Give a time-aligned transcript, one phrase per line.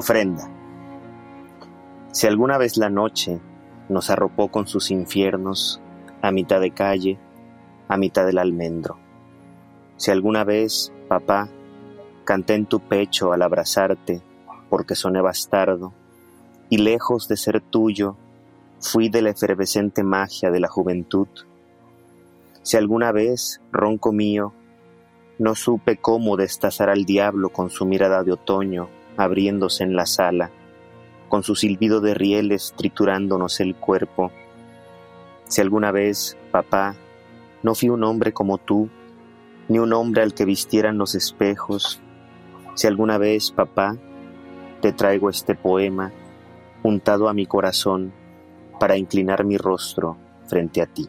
[0.00, 0.50] Ofrenda.
[2.10, 3.38] Si alguna vez la noche
[3.90, 5.78] nos arropó con sus infiernos
[6.22, 7.18] a mitad de calle,
[7.86, 8.96] a mitad del almendro.
[9.98, 11.50] Si alguna vez, papá,
[12.24, 14.22] canté en tu pecho al abrazarte
[14.70, 15.92] porque soné bastardo,
[16.70, 18.16] y lejos de ser tuyo,
[18.80, 21.28] fui de la efervescente magia de la juventud.
[22.62, 24.54] Si alguna vez, ronco mío,
[25.38, 30.50] no supe cómo destazar al diablo con su mirada de otoño abriéndose en la sala,
[31.28, 34.32] con su silbido de rieles triturándonos el cuerpo.
[35.46, 36.94] Si alguna vez, papá,
[37.62, 38.88] no fui un hombre como tú,
[39.68, 42.00] ni un hombre al que vistieran los espejos,
[42.74, 43.96] si alguna vez, papá,
[44.80, 46.12] te traigo este poema
[46.82, 48.12] untado a mi corazón
[48.78, 51.08] para inclinar mi rostro frente a ti.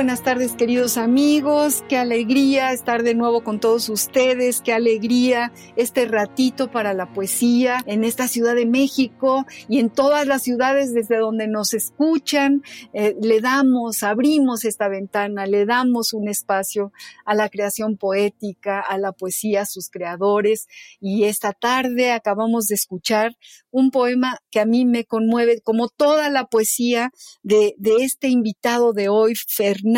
[0.00, 6.06] Buenas tardes queridos amigos, qué alegría estar de nuevo con todos ustedes, qué alegría este
[6.06, 11.18] ratito para la poesía en esta Ciudad de México y en todas las ciudades desde
[11.18, 12.62] donde nos escuchan.
[12.94, 16.94] Eh, le damos, abrimos esta ventana, le damos un espacio
[17.26, 20.66] a la creación poética, a la poesía, a sus creadores.
[20.98, 23.36] Y esta tarde acabamos de escuchar
[23.70, 27.12] un poema que a mí me conmueve como toda la poesía
[27.42, 29.89] de, de este invitado de hoy, Fernando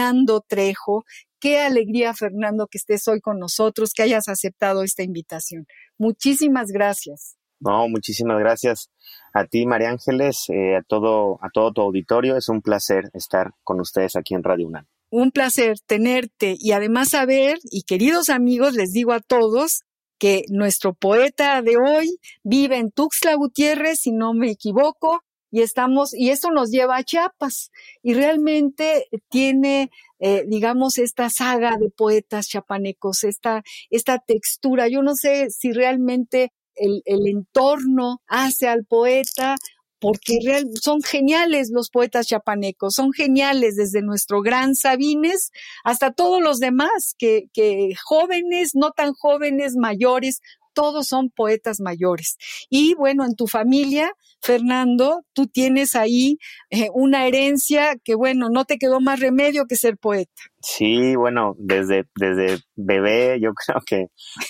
[0.47, 1.05] Trejo.
[1.41, 5.67] Qué alegría, Fernando, que estés hoy con nosotros, que hayas aceptado esta invitación.
[5.99, 7.37] Muchísimas gracias.
[7.61, 8.91] No, muchísimas gracias
[9.33, 12.37] a ti, María Ángeles, eh, a todo, a todo tu auditorio.
[12.37, 14.87] Es un placer estar con ustedes aquí en Radio UNAM.
[15.11, 19.83] Un placer tenerte y además saber, y queridos amigos, les digo a todos
[20.19, 26.15] que nuestro poeta de hoy vive en Tuxtla Gutiérrez, si no me equivoco, y estamos,
[26.15, 27.71] y eso nos lleva a Chiapas,
[28.03, 34.89] y realmente tiene, eh, digamos, esta saga de poetas chapanecos, esta, esta textura.
[34.89, 39.57] Yo no sé si realmente el, el entorno hace al poeta
[40.03, 45.53] porque real, son geniales los poetas chapanecos, son geniales desde nuestro gran Sabines
[45.85, 50.41] hasta todos los demás, que, que jóvenes, no tan jóvenes, mayores,
[50.73, 52.37] todos son poetas mayores.
[52.69, 56.39] Y bueno, en tu familia, Fernando, tú tienes ahí
[56.71, 60.43] eh, una herencia que, bueno, no te quedó más remedio que ser poeta.
[60.61, 64.07] Sí, bueno, desde, desde bebé yo creo que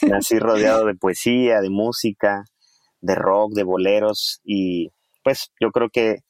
[0.07, 2.45] nací rodeado de poesía, de música,
[3.01, 4.89] de rock, de boleros y
[5.23, 6.21] pues yo creo que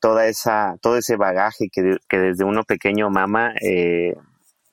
[0.00, 1.82] toda esa, todo ese bagaje que,
[2.16, 4.14] desde uno pequeño mama, eh,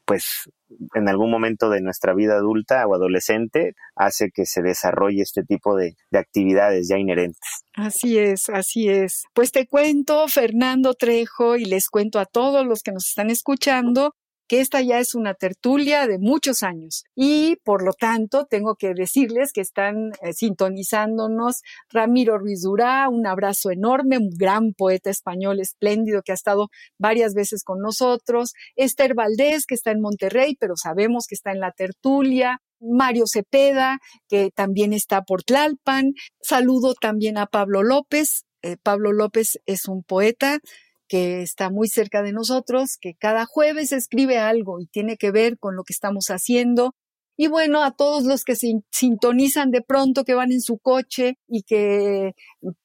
[0.05, 0.49] pues
[0.93, 5.75] en algún momento de nuestra vida adulta o adolescente hace que se desarrolle este tipo
[5.75, 7.63] de, de, actividades ya inherentes.
[7.73, 9.23] Así es, así es.
[9.33, 14.13] Pues te cuento, Fernando Trejo, y les cuento a todos los que nos están escuchando
[14.47, 18.93] que esta ya es una tertulia de muchos años y por lo tanto tengo que
[18.93, 25.59] decirles que están eh, sintonizándonos Ramiro Ruiz Durá, un abrazo enorme, un gran poeta español
[25.59, 30.75] espléndido que ha estado varias veces con nosotros, Esther Valdés que está en Monterrey, pero
[30.75, 36.13] sabemos que está en la tertulia, Mario Cepeda, que también está por Tlalpan.
[36.41, 38.45] Saludo también a Pablo López.
[38.61, 40.59] Eh, Pablo López es un poeta
[41.07, 45.57] que está muy cerca de nosotros, que cada jueves escribe algo y tiene que ver
[45.57, 46.95] con lo que estamos haciendo.
[47.37, 51.37] Y bueno, a todos los que se sintonizan de pronto, que van en su coche
[51.47, 52.33] y que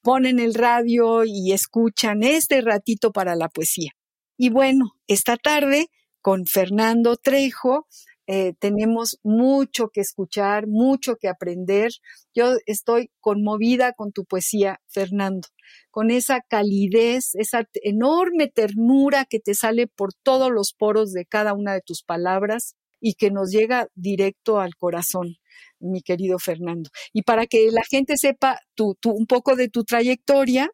[0.01, 3.91] ponen el radio y escuchan este ratito para la poesía.
[4.37, 5.89] Y bueno, esta tarde
[6.21, 7.87] con Fernando Trejo.
[8.33, 11.91] Eh, tenemos mucho que escuchar, mucho que aprender.
[12.33, 15.49] Yo estoy conmovida con tu poesía, Fernando,
[15.89, 21.53] con esa calidez, esa enorme ternura que te sale por todos los poros de cada
[21.53, 25.35] una de tus palabras y que nos llega directo al corazón,
[25.81, 26.89] mi querido Fernando.
[27.11, 30.69] Y para que la gente sepa un poco de tu trayectoria,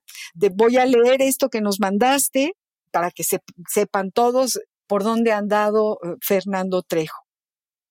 [0.53, 2.53] voy a leer esto que nos mandaste
[2.91, 3.23] para que
[3.67, 7.26] sepan todos por dónde ha andado eh, Fernando Trejo.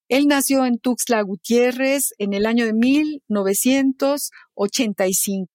[0.09, 5.51] Él nació en Tuxtla Gutiérrez en el año de 1985.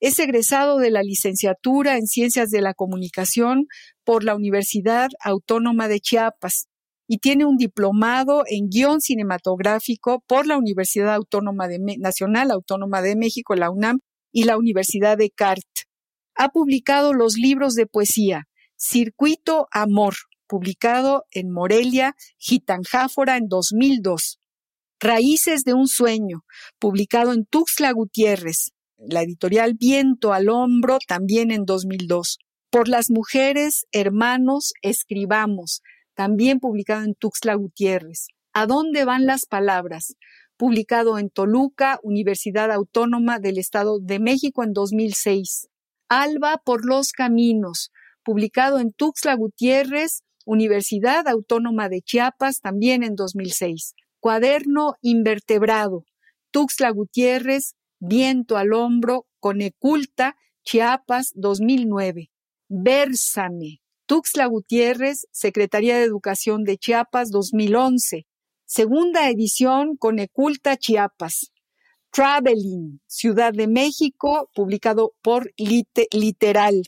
[0.00, 3.66] Es egresado de la licenciatura en Ciencias de la Comunicación
[4.04, 6.66] por la Universidad Autónoma de Chiapas
[7.06, 13.14] y tiene un diplomado en guion cinematográfico por la Universidad Autónoma de Nacional Autónoma de
[13.16, 14.00] México, la UNAM,
[14.34, 15.62] y la Universidad de Cart.
[16.34, 20.14] Ha publicado los libros de poesía Circuito Amor,
[20.54, 24.38] publicado en Morelia, Gitanjáfora en 2002.
[25.00, 26.44] Raíces de un sueño,
[26.78, 32.38] publicado en Tuxtla Gutiérrez, la editorial Viento al Hombro, también en 2002.
[32.70, 35.82] Por las mujeres, hermanos, escribamos,
[36.14, 38.28] también publicado en Tuxtla Gutiérrez.
[38.52, 40.14] ¿A dónde van las palabras?
[40.56, 45.66] Publicado en Toluca, Universidad Autónoma del Estado de México en 2006.
[46.08, 47.90] Alba por los caminos,
[48.24, 53.94] publicado en Tuxtla Gutiérrez, Universidad Autónoma de Chiapas, también en 2006.
[54.20, 56.04] Cuaderno invertebrado,
[56.50, 57.74] Tuxtla Gutiérrez,
[58.06, 62.30] Viento al hombro, Coneculta, Chiapas, 2009.
[62.68, 68.26] Versame, Tuxtla Gutiérrez, Secretaría de Educación de Chiapas, 2011.
[68.66, 71.50] Segunda edición, Coneculta, Chiapas.
[72.10, 76.82] Traveling, Ciudad de México, publicado por Literal.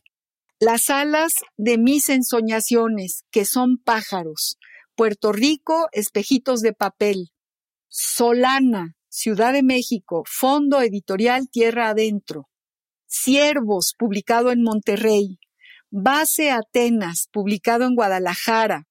[0.59, 4.57] Las alas de mis ensoñaciones, que son pájaros.
[4.95, 7.31] Puerto Rico, espejitos de papel.
[7.89, 12.49] Solana, Ciudad de México, Fondo Editorial Tierra Adentro.
[13.07, 15.39] Ciervos, publicado en Monterrey.
[15.91, 18.87] Base Atenas, publicado en Guadalajara.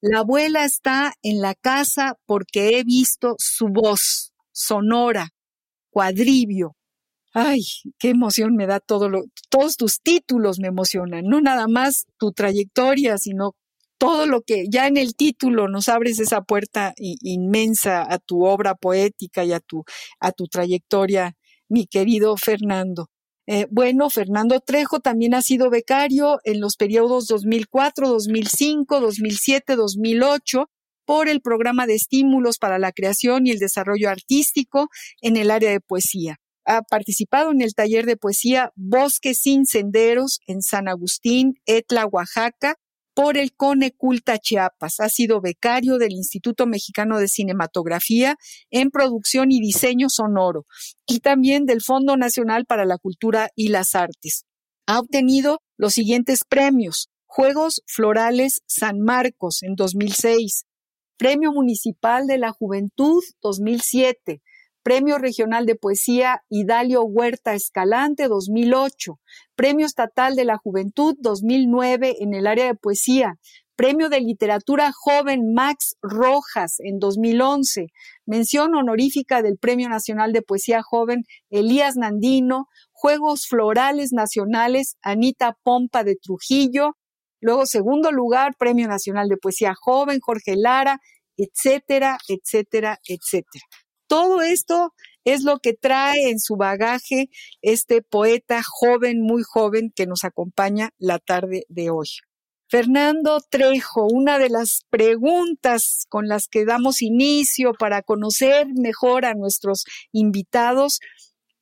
[0.00, 5.30] La abuela está en la casa porque he visto su voz, sonora,
[5.90, 6.76] cuadribio,
[7.34, 7.62] Ay,
[7.98, 12.32] qué emoción me da todo lo, todos tus títulos me emocionan, no nada más tu
[12.32, 13.56] trayectoria, sino
[13.96, 18.74] todo lo que ya en el título nos abres esa puerta inmensa a tu obra
[18.74, 19.84] poética y a tu,
[20.20, 21.34] a tu trayectoria,
[21.68, 23.08] mi querido Fernando.
[23.46, 30.68] Eh, bueno, Fernando Trejo también ha sido becario en los periodos 2004, 2005, 2007, 2008
[31.06, 34.88] por el programa de estímulos para la creación y el desarrollo artístico
[35.22, 40.40] en el área de poesía ha participado en el taller de poesía Bosques sin Senderos
[40.46, 42.76] en San Agustín, Etla, Oaxaca,
[43.14, 45.00] por el CONE Culta Chiapas.
[45.00, 48.36] Ha sido becario del Instituto Mexicano de Cinematografía
[48.70, 50.66] en producción y diseño sonoro
[51.06, 54.44] y también del Fondo Nacional para la Cultura y las Artes.
[54.86, 57.08] Ha obtenido los siguientes premios.
[57.26, 60.66] Juegos Florales San Marcos en 2006,
[61.16, 64.42] Premio Municipal de la Juventud 2007,
[64.82, 69.20] Premio Regional de Poesía Idalio Huerta Escalante 2008,
[69.54, 73.38] Premio Estatal de la Juventud 2009 en el área de poesía,
[73.76, 77.86] Premio de Literatura Joven Max Rojas en 2011,
[78.26, 86.02] mención honorífica del Premio Nacional de Poesía Joven Elías Nandino, Juegos Florales Nacionales Anita Pompa
[86.02, 86.96] de Trujillo,
[87.40, 91.00] luego segundo lugar Premio Nacional de Poesía Joven Jorge Lara,
[91.36, 93.64] etcétera, etcétera, etcétera.
[94.12, 94.92] Todo esto
[95.24, 97.30] es lo que trae en su bagaje
[97.62, 102.08] este poeta joven, muy joven, que nos acompaña la tarde de hoy.
[102.68, 109.32] Fernando Trejo, una de las preguntas con las que damos inicio para conocer mejor a
[109.32, 111.00] nuestros invitados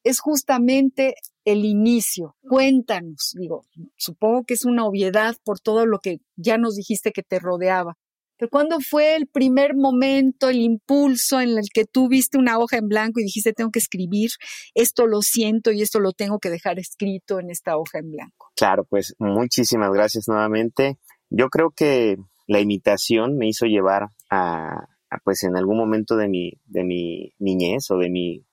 [0.02, 1.14] es justamente
[1.44, 2.34] el inicio.
[2.42, 3.64] Cuéntanos, digo,
[3.96, 7.96] supongo que es una obviedad por todo lo que ya nos dijiste que te rodeaba,
[8.40, 12.78] pero ¿cuándo fue el primer momento, el impulso en el que tú viste una hoja
[12.78, 14.30] en blanco y dijiste, tengo que escribir,
[14.74, 18.50] esto lo siento y esto lo tengo que dejar escrito en esta hoja en blanco?
[18.56, 20.96] Claro, pues muchísimas gracias nuevamente.
[21.28, 22.16] Yo creo que
[22.46, 24.86] la imitación me hizo llevar a,
[25.22, 28.46] pues en algún momento de mi, de mi niñez o de mi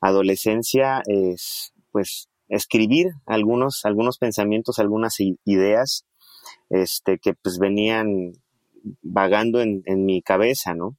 [0.00, 6.04] adolescencia, es pues escribir algunos, algunos pensamientos, algunas ideas
[6.68, 8.32] este, que pues venían
[9.02, 10.96] vagando en, mi cabeza, ¿no?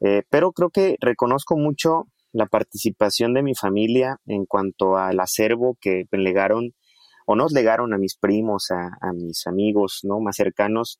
[0.00, 5.76] Eh, pero creo que reconozco mucho la participación de mi familia en cuanto al acervo
[5.80, 6.72] que legaron
[7.30, 10.18] o nos legaron a mis primos, a, mis amigos, ¿no?
[10.18, 10.98] Más cercanos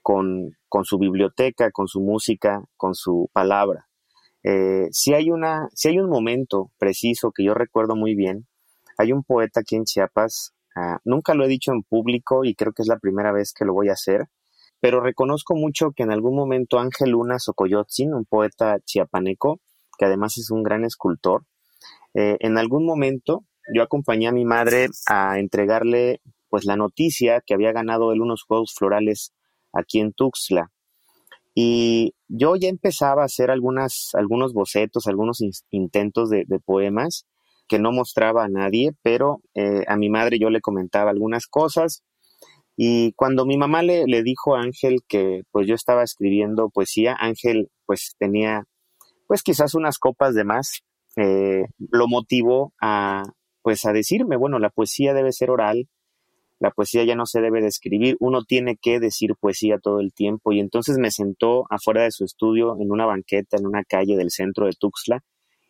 [0.00, 3.86] con, con su biblioteca, con su música, con su palabra.
[4.42, 8.46] Eh, si, hay una, si hay un momento preciso que yo recuerdo muy bien,
[8.96, 12.72] hay un poeta aquí en Chiapas, ah, nunca lo he dicho en público y creo
[12.72, 14.22] que es la primera vez que lo voy a hacer,
[14.80, 19.60] pero reconozco mucho que en algún momento Ángel Luna Socoyotzin, un poeta chiapaneco,
[19.98, 21.44] que además es un gran escultor,
[22.14, 23.44] eh, en algún momento
[23.74, 28.42] yo acompañé a mi madre a entregarle pues la noticia que había ganado él unos
[28.42, 29.32] Juegos Florales
[29.72, 30.70] aquí en Tuxtla.
[31.54, 37.26] Y yo ya empezaba a hacer algunas, algunos bocetos, algunos intentos de, poemas
[37.66, 42.02] que no mostraba a nadie, pero eh, a mi madre yo le comentaba algunas cosas.
[42.80, 47.70] Y cuando mi mamá le, dijo a Ángel que pues yo estaba escribiendo poesía, Ángel
[47.86, 48.66] pues tenía
[49.26, 50.82] pues quizás unas copas de más,
[51.16, 53.24] eh, lo motivó a
[53.62, 55.88] pues a decirme, bueno, la poesía debe ser oral,
[56.60, 60.12] la poesía ya no se debe de escribir, uno tiene que decir poesía todo el
[60.12, 64.16] tiempo y entonces me sentó afuera de su estudio en una banqueta en una calle
[64.16, 65.24] del centro de Tuxtla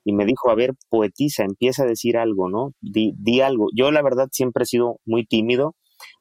[0.05, 2.75] y me dijo, a ver, poetiza, empieza a decir algo, ¿no?
[2.83, 3.69] Di, di algo.
[3.75, 5.75] Yo la verdad siempre he sido muy tímido,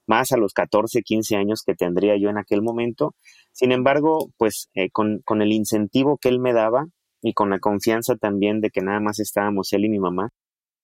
[0.07, 3.13] más a los 14, 15 años que tendría yo en aquel momento.
[3.51, 6.87] Sin embargo, pues eh, con, con el incentivo que él me daba
[7.21, 10.29] y con la confianza también de que nada más estábamos él y mi mamá,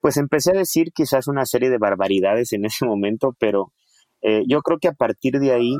[0.01, 3.71] pues empecé a decir quizás una serie de barbaridades en ese momento, pero
[4.21, 5.77] eh, yo creo que a partir de ahí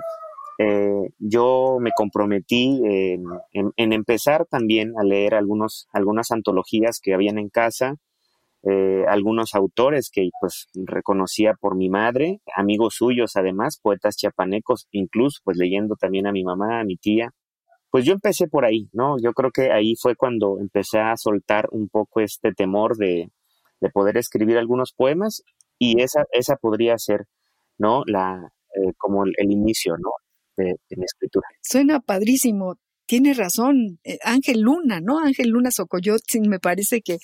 [0.60, 7.50] eh, yo me comprometí en, empezar también a leer algunos, algunas antologías que habían en
[7.50, 7.96] casa,
[8.64, 15.40] eh, algunos autores que pues reconocía por mi madre, amigos suyos además, poetas chiapanecos, incluso
[15.44, 17.32] pues leyendo también a mi mamá, a mi tía.
[17.92, 19.18] Pues yo empecé por ahí, ¿no?
[19.22, 23.30] Yo creo que ahí fue cuando empecé a soltar un poco este temor de,
[23.82, 25.44] de poder escribir algunos poemas
[25.78, 27.26] y esa, esa podría ser,
[27.78, 28.04] ¿no?
[28.08, 30.10] La, eh, como el, inicio, ¿no?
[30.56, 31.48] De, mi escritura.
[31.62, 32.76] Suena padrísimo.
[33.14, 35.20] Tiene razón, eh, Ángel Luna, ¿no?
[35.20, 37.20] Ángel Luna Socoyotzin, me parece que,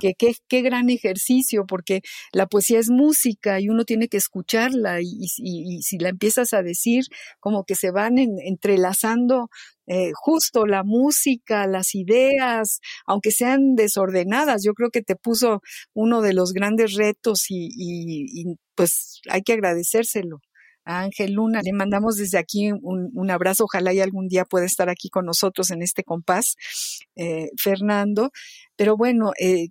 [0.00, 0.14] que,
[0.48, 2.00] qué gran ejercicio, porque
[2.32, 6.54] la poesía es música y uno tiene que escucharla y, y, y si la empiezas
[6.54, 7.04] a decir,
[7.40, 9.50] como que se van entrelazando
[9.86, 15.60] eh, justo la música, las ideas, aunque sean desordenadas, yo creo que te puso
[15.92, 20.40] uno de los grandes retos y, y, pues hay que agradecérselo.
[20.84, 24.88] A Ángel Luna, le mandamos desde aquí un, abrazo, ojalá y algún día pueda estar
[24.88, 26.56] aquí con nosotros en este compás,
[27.16, 28.30] eh, Fernando.
[28.76, 29.68] Pero bueno, eh,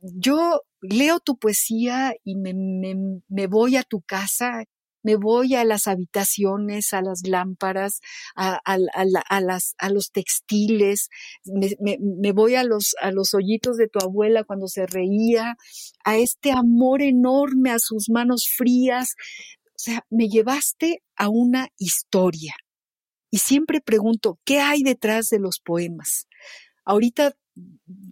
[0.00, 4.64] yo leo tu poesía y me voy a tu casa
[5.02, 8.00] me voy a las habitaciones, a las lámparas,
[8.34, 8.60] a,
[9.40, 11.08] las, a los textiles,
[11.44, 15.56] me, voy a los, a los hoyitos de tu abuela cuando se reía,
[16.04, 19.16] a este amor enorme, a sus manos frías.
[19.82, 22.54] Sea, me llevaste a una historia.
[23.32, 26.28] Y siempre pregunto, ¿qué hay detrás de los poemas?
[26.84, 27.32] Ahorita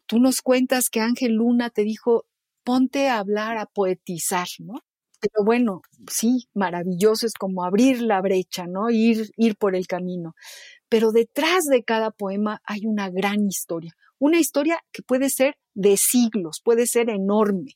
[0.06, 2.26] tú nos cuentas que Ángel Luna te dijo,
[2.64, 4.80] ponte a hablar, a poetizar, ¿no?
[5.20, 8.90] Pero bueno, sí, maravilloso, es como abrir la brecha, ¿no?
[8.90, 10.34] Ir, ir por el camino.
[10.88, 15.96] Pero detrás de cada poema hay una gran historia, una historia que puede ser de
[15.96, 17.72] siglos, puede ser enorme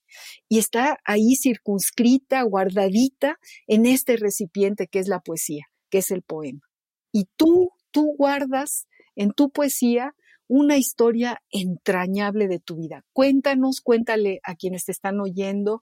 [0.48, 6.22] y está ahí circunscrita, guardadita en este recipiente que es la poesía, que es el
[6.22, 6.60] poema.
[7.10, 8.86] Y tú, tú guardas
[9.16, 10.14] en tu poesía
[10.46, 13.04] una historia entrañable de tu vida.
[13.12, 15.80] Cuéntanos, cuéntale a quienes te están oyendo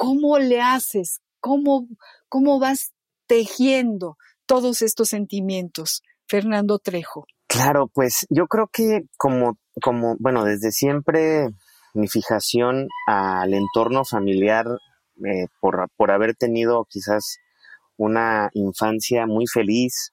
[0.00, 1.20] ¿Cómo le haces?
[1.40, 1.86] ¿Cómo,
[2.30, 2.94] cómo vas
[3.26, 4.16] tejiendo
[4.46, 6.00] todos estos sentimientos?
[6.26, 7.26] Fernando Trejo.
[7.46, 11.48] Claro, pues yo creo que como, como, bueno, desde siempre
[11.94, 14.66] mi fijación al entorno familiar
[15.24, 17.38] eh, por, por, haber tenido quizás
[17.96, 20.12] una infancia muy feliz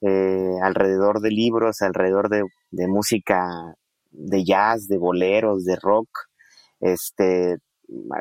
[0.00, 3.74] eh, alrededor de libros, alrededor de, de, música
[4.10, 6.08] de jazz, de boleros, de rock,
[6.80, 7.58] este,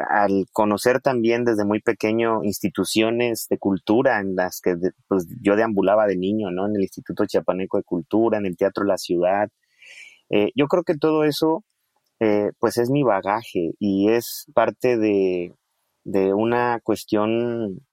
[0.09, 4.75] al conocer también desde muy pequeño instituciones de cultura en las que
[5.07, 6.67] pues, yo deambulaba de niño, ¿no?
[6.67, 9.49] En el Instituto Chiapaneco de Cultura, en el Teatro La Ciudad.
[10.35, 11.63] Eh, yo creo que todo eso,
[12.19, 15.53] eh, pues es mi bagaje y es parte de,
[16.03, 17.85] de una cuestión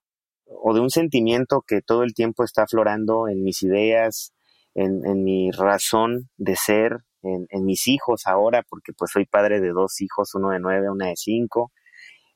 [0.47, 4.33] o de un sentimiento que todo el tiempo está aflorando en mis ideas,
[4.75, 9.73] en, en mi razón de ser, en, mis hijos ahora, porque pues soy padre de
[9.73, 11.73] dos hijos, uno de nueve, una de cinco.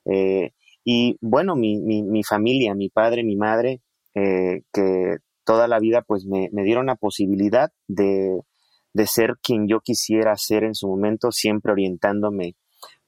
[0.05, 0.51] Eh,
[0.85, 3.81] y bueno, mi, mi, mi, familia, mi padre, mi madre,
[4.15, 8.39] que toda la vida pues me, me dieron la posibilidad de,
[8.95, 12.55] de, ser quien yo quisiera ser en su momento, siempre orientándome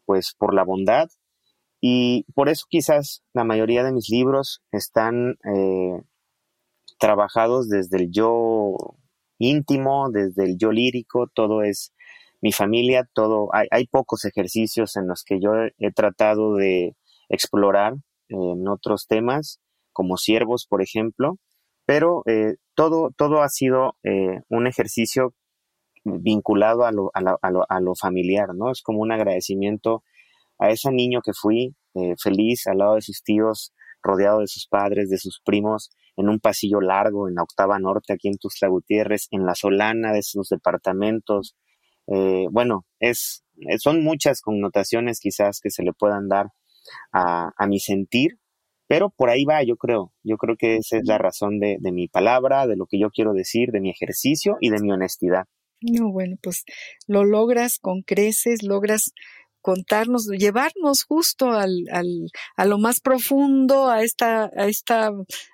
[0.05, 1.09] pues por la bondad.
[1.81, 6.03] Y por eso quizás la mayoría de mis libros están eh,
[6.99, 8.77] trabajados desde el yo
[9.39, 11.93] íntimo, desde el yo lírico, todo es
[12.41, 16.95] mi familia, todo, hay, pocos ejercicios en los que yo he, tratado de
[17.29, 17.95] explorar
[18.29, 19.61] en otros temas,
[19.93, 21.39] como siervos, por ejemplo,
[21.87, 25.35] pero eh, todo, todo ha sido eh, un ejercicio
[26.07, 28.71] vinculado a lo, a, lo, a lo, familiar, ¿no?
[28.71, 30.05] Es como un agradecimiento
[30.59, 33.73] a ese niño que fui, eh, feliz al lado de sus tíos,
[34.03, 38.13] rodeado de sus padres, de sus primos, en un pasillo largo en la octava norte,
[38.13, 41.57] aquí en Tuxtla Gutiérrez, en la solana de sus departamentos.
[42.07, 43.45] Eh, bueno, es,
[43.79, 46.47] son muchas connotaciones quizás que se le puedan dar
[47.13, 48.39] a, a, mi sentir,
[48.87, 50.13] pero por ahí va, yo creo.
[50.23, 53.11] Yo creo que esa es la razón de, de mi palabra, de lo que yo
[53.11, 55.47] quiero decir, de mi ejercicio y de mi honestidad.
[55.83, 56.65] No, bueno, pues
[57.07, 59.13] lo logras con creces, logras
[59.61, 65.11] contarnos, llevarnos justo al, al, a lo más profundo, a esta, a esta,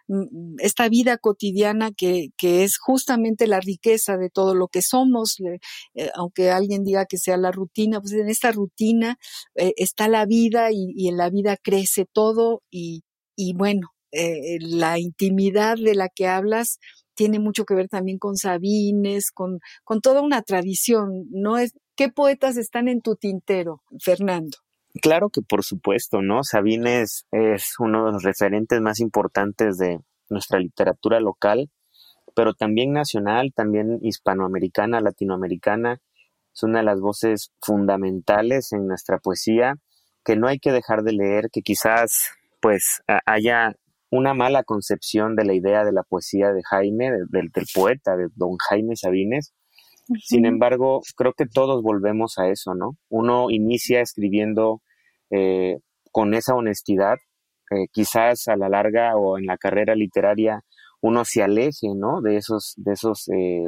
[0.09, 5.39] mm, esta vida cotidiana que, que es justamente la riqueza de todo lo que somos,
[5.41, 9.17] eh, aunque alguien diga que sea la rutina, pues en esta rutina
[9.55, 13.03] eh, está la vida y, en la vida crece todo y,
[13.35, 16.79] y bueno, eh, la intimidad de la que hablas
[17.15, 22.09] tiene mucho que ver también con Sabines, con, con toda una tradición, no es, ¿Qué
[22.09, 24.57] poetas están en tu tintero, Fernando?
[25.03, 26.43] Claro que por supuesto, ¿no?
[26.43, 29.99] Sabines es uno de los referentes más importantes de
[30.31, 31.71] nuestra literatura local,
[32.35, 36.01] pero también nacional, también hispanoamericana, latinoamericana.
[36.55, 39.77] Es una de las voces fundamentales en nuestra poesía
[40.25, 43.75] que no hay que dejar de leer, que quizás pues haya
[44.13, 48.29] una mala concepción de la idea de la poesía de Jaime, del, del poeta, de
[48.37, 49.53] don Jaime Sabines,
[50.21, 52.97] sin embargo, creo que todos volvemos a eso, ¿no?
[53.09, 54.83] Uno inicia escribiendo
[55.31, 55.79] eh,
[56.11, 57.17] con esa honestidad,
[57.71, 60.63] eh, quizás a la larga o en la carrera literaria
[61.01, 62.21] uno se aleje, ¿no?
[62.21, 63.65] De esos, de esos, eh,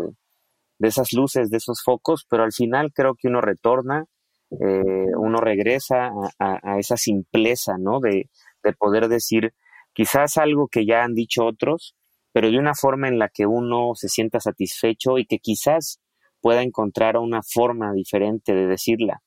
[0.79, 4.05] de esas luces, de esos focos, pero al final creo que uno retorna,
[4.51, 7.99] uno regresa a, a, esa simpleza, ¿no?
[7.99, 8.31] De,
[8.63, 9.53] de poder decir
[9.95, 11.95] quizás algo que ya han dicho otros,
[12.33, 16.01] pero de una forma en la que uno se sienta satisfecho y que quizás
[16.41, 19.23] pueda encontrar una forma diferente de decirla.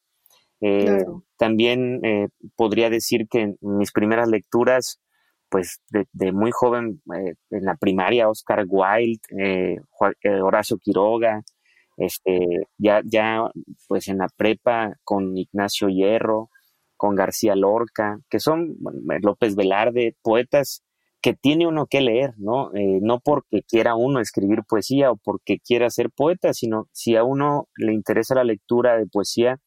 [0.60, 1.04] Eh,
[1.38, 5.00] también eh, podría decir que en mis primeras lecturas,
[5.50, 9.82] pues de, muy joven, eh, en la primaria, Oscar Wilde,
[10.44, 11.44] Horacio Quiroga,
[11.96, 13.50] este, ya, ya
[13.88, 16.50] pues en la prepa con Ignacio Hierro,
[16.98, 18.76] con García Lorca, que son
[19.22, 20.84] López Velarde, poetas
[21.22, 22.74] que tiene uno que leer, ¿no?
[22.76, 27.24] Eh, no porque quiera uno escribir poesía o porque quiera ser poeta, sino si a
[27.24, 29.60] uno le interesa la lectura de poesía,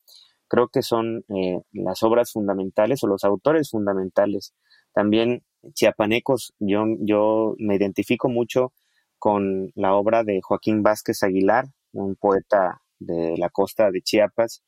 [0.49, 4.55] creo que son eh, las obras fundamentales o los autores fundamentales.
[4.93, 5.43] También
[5.75, 8.73] chiapanecos, yo, yo me identifico mucho
[9.19, 14.63] con la obra de Joaquín Vázquez Aguilar, un poeta de la costa de Chiapas,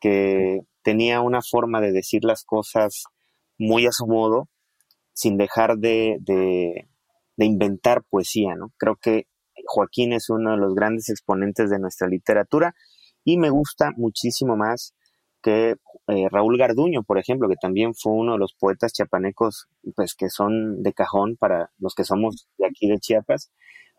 [0.00, 3.04] que tenía una forma de decir las cosas
[3.58, 4.48] muy a su modo,
[5.12, 6.86] sin dejar de, de,
[7.44, 8.72] inventar poesía, ¿no?
[8.76, 9.26] Creo que
[9.66, 12.74] Joaquín es uno de los grandes exponentes de nuestra literatura
[13.24, 14.94] y me gusta muchísimo más
[15.42, 15.76] que
[16.08, 20.28] eh, Raúl Garduño, por ejemplo, que también fue uno de los poetas chiapanecos, pues que
[20.28, 23.50] son de cajón para los que somos de aquí de Chiapas.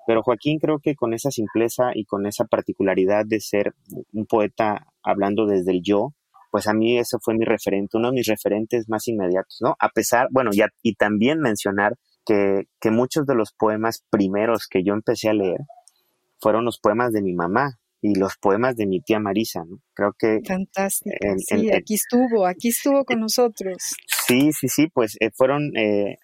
[0.08, 3.74] Pero Joaquín creo que con esa simpleza y con esa particularidad de ser
[4.13, 6.13] un poeta hablando desde el yo,
[6.56, 9.76] pues a mí eso fue mi referente, uno de mis referentes más inmediatos, ¿no?
[9.78, 14.82] A pesar, bueno, ya, y también mencionar que, que muchos de los poemas primeros que
[14.82, 15.60] yo empecé a leer
[16.39, 19.82] fueron los poemas de mi mamá, y los poemas de mi tía Marisa, ¿no?
[19.94, 20.39] Creo que...
[20.48, 21.18] Fantástico.
[21.39, 23.76] sí, aquí estuvo, aquí estuvo con nosotros.
[24.26, 26.15] Sí, sí, sí, pues eh, fueron, eh,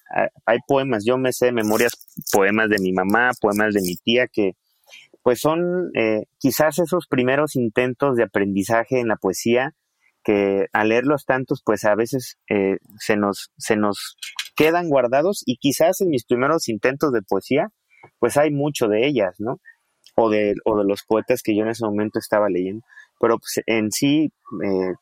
[0.46, 1.92] hay poemas, yo me sé de memorias
[2.32, 4.52] poemas de mi mamá, poemas de mi tía, que
[5.24, 9.76] pues son eh, quizás esos primeros intentos de aprendizaje en la poesía
[10.24, 14.18] que al leerlos tantos, pues a veces eh, se, nos, se nos
[14.56, 17.70] quedan guardados y quizás en mis primeros intentos de poesía,
[18.20, 19.60] pues hay mucho de ellas, ¿no?
[20.16, 22.84] O de, o de los poetas que yo en ese momento estaba leyendo.
[23.20, 24.32] Pero pues, en sí,
[24.64, 24.94] eh,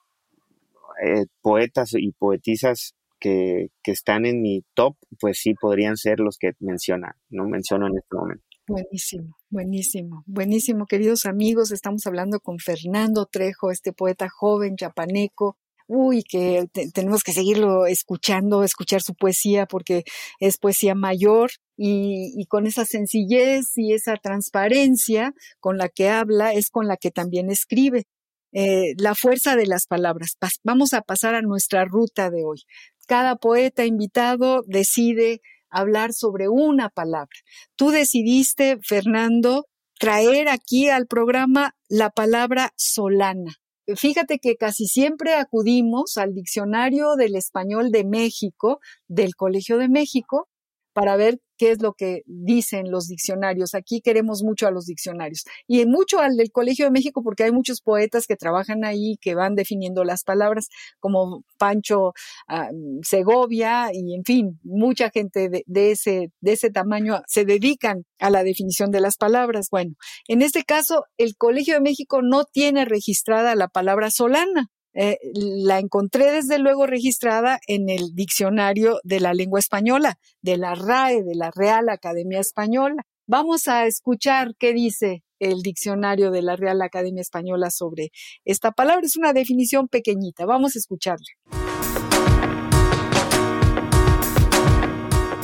[1.06, 6.38] eh, poetas y poetisas que, que están en mi top, pues sí podrían ser los
[6.38, 7.46] que menciona, ¿no?
[7.46, 8.49] Menciono en este momento.
[8.70, 11.72] Buenísimo, buenísimo, buenísimo, queridos amigos.
[11.72, 15.58] Estamos hablando con Fernando Trejo, este poeta joven chapaneco.
[15.88, 20.04] Uy, que tenemos que seguirlo escuchando, escuchar su poesía porque
[20.40, 26.54] es poesía mayor y, y, con esa sencillez y esa transparencia con la que habla
[26.54, 28.04] es con la que también escribe.
[28.52, 30.38] Eh, la fuerza de las palabras.
[30.64, 32.62] vamos a pasar a nuestra ruta de hoy.
[33.08, 37.38] Cada poeta invitado decide hablar sobre una palabra.
[37.76, 39.66] Tú decidiste, Fernando,
[40.00, 43.56] traer aquí al programa la palabra solana.
[43.96, 50.48] Fíjate que casi siempre acudimos al diccionario del español de México, del Colegio de México,
[50.94, 53.76] para ver qué es lo que dicen los diccionarios.
[53.76, 57.52] Aquí queremos mucho a los diccionarios y mucho al del Colegio de México porque hay
[57.52, 62.14] muchos poetas que trabajan ahí, que van definiendo las palabras, como Pancho
[62.48, 62.70] ah,
[63.04, 68.44] Segovia y en fin, mucha gente de, ese, de ese tamaño se dedican a la
[68.44, 69.68] definición de las palabras.
[69.70, 69.96] Bueno,
[70.28, 74.70] en este caso, el Colegio de México no tiene registrada la palabra solana.
[74.94, 80.76] Eh, la encontré desde luego registrada en el diccionario de la lengua española, de la
[80.76, 83.04] RAE, de la Real Academia Española.
[83.28, 88.10] Vamos a escuchar qué dice el diccionario de la Real Academia Española sobre
[88.44, 89.06] esta palabra.
[89.06, 90.46] Es una definición pequeñita.
[90.46, 91.28] Vamos a escucharla.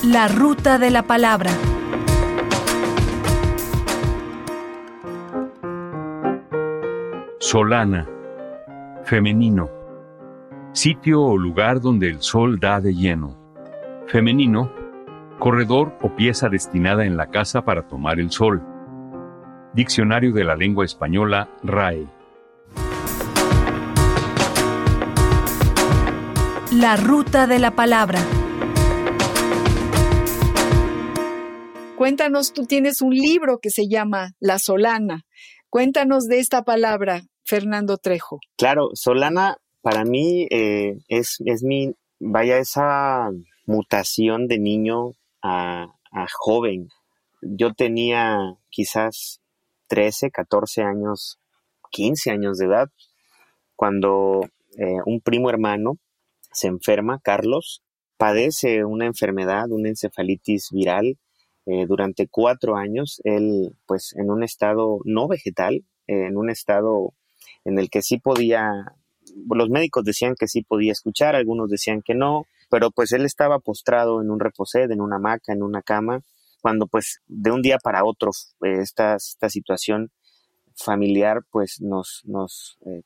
[0.04, 1.52] La ruta de la palabra.
[7.40, 8.15] Solana
[9.06, 9.70] Femenino.
[10.74, 13.38] Sitio o lugar donde el sol da de lleno.
[14.08, 14.72] Femenino.
[15.38, 18.64] Corredor o pieza destinada en la casa para tomar el sol.
[19.74, 22.08] Diccionario de la lengua española RAE.
[26.72, 28.20] La ruta de la palabra.
[31.96, 35.26] Cuéntanos, tú tienes un libro que se llama La Solana.
[35.70, 37.22] Cuéntanos de esta palabra.
[37.46, 38.40] Fernando Trejo.
[38.58, 43.30] Claro, Solana para mí eh, es, es mi, vaya, esa
[43.68, 45.12] mutación de niño
[45.44, 45.92] a,
[46.34, 46.88] joven.
[47.42, 49.42] Yo tenía quizás
[49.88, 51.40] 13, 14 años,
[51.92, 52.90] 15 años de edad,
[53.76, 54.42] cuando
[54.78, 56.00] eh, un primo hermano
[56.52, 57.84] se enferma, Carlos,
[58.18, 61.20] padece una enfermedad, una encefalitis viral.
[61.68, 67.14] Eh, durante cuatro años, él, pues, en un estado no vegetal, en un estado
[67.66, 68.94] en el que sí podía,
[69.50, 73.60] los médicos decían que sí podía escuchar, algunos decían que no, pero pues él estaba
[73.60, 76.22] postrado en un reposed, en una hamaca, en una cama,
[76.62, 78.32] cuando pues de un día para otro
[78.64, 80.12] eh, esta, esta situación
[80.76, 83.04] familiar pues nos, nos eh,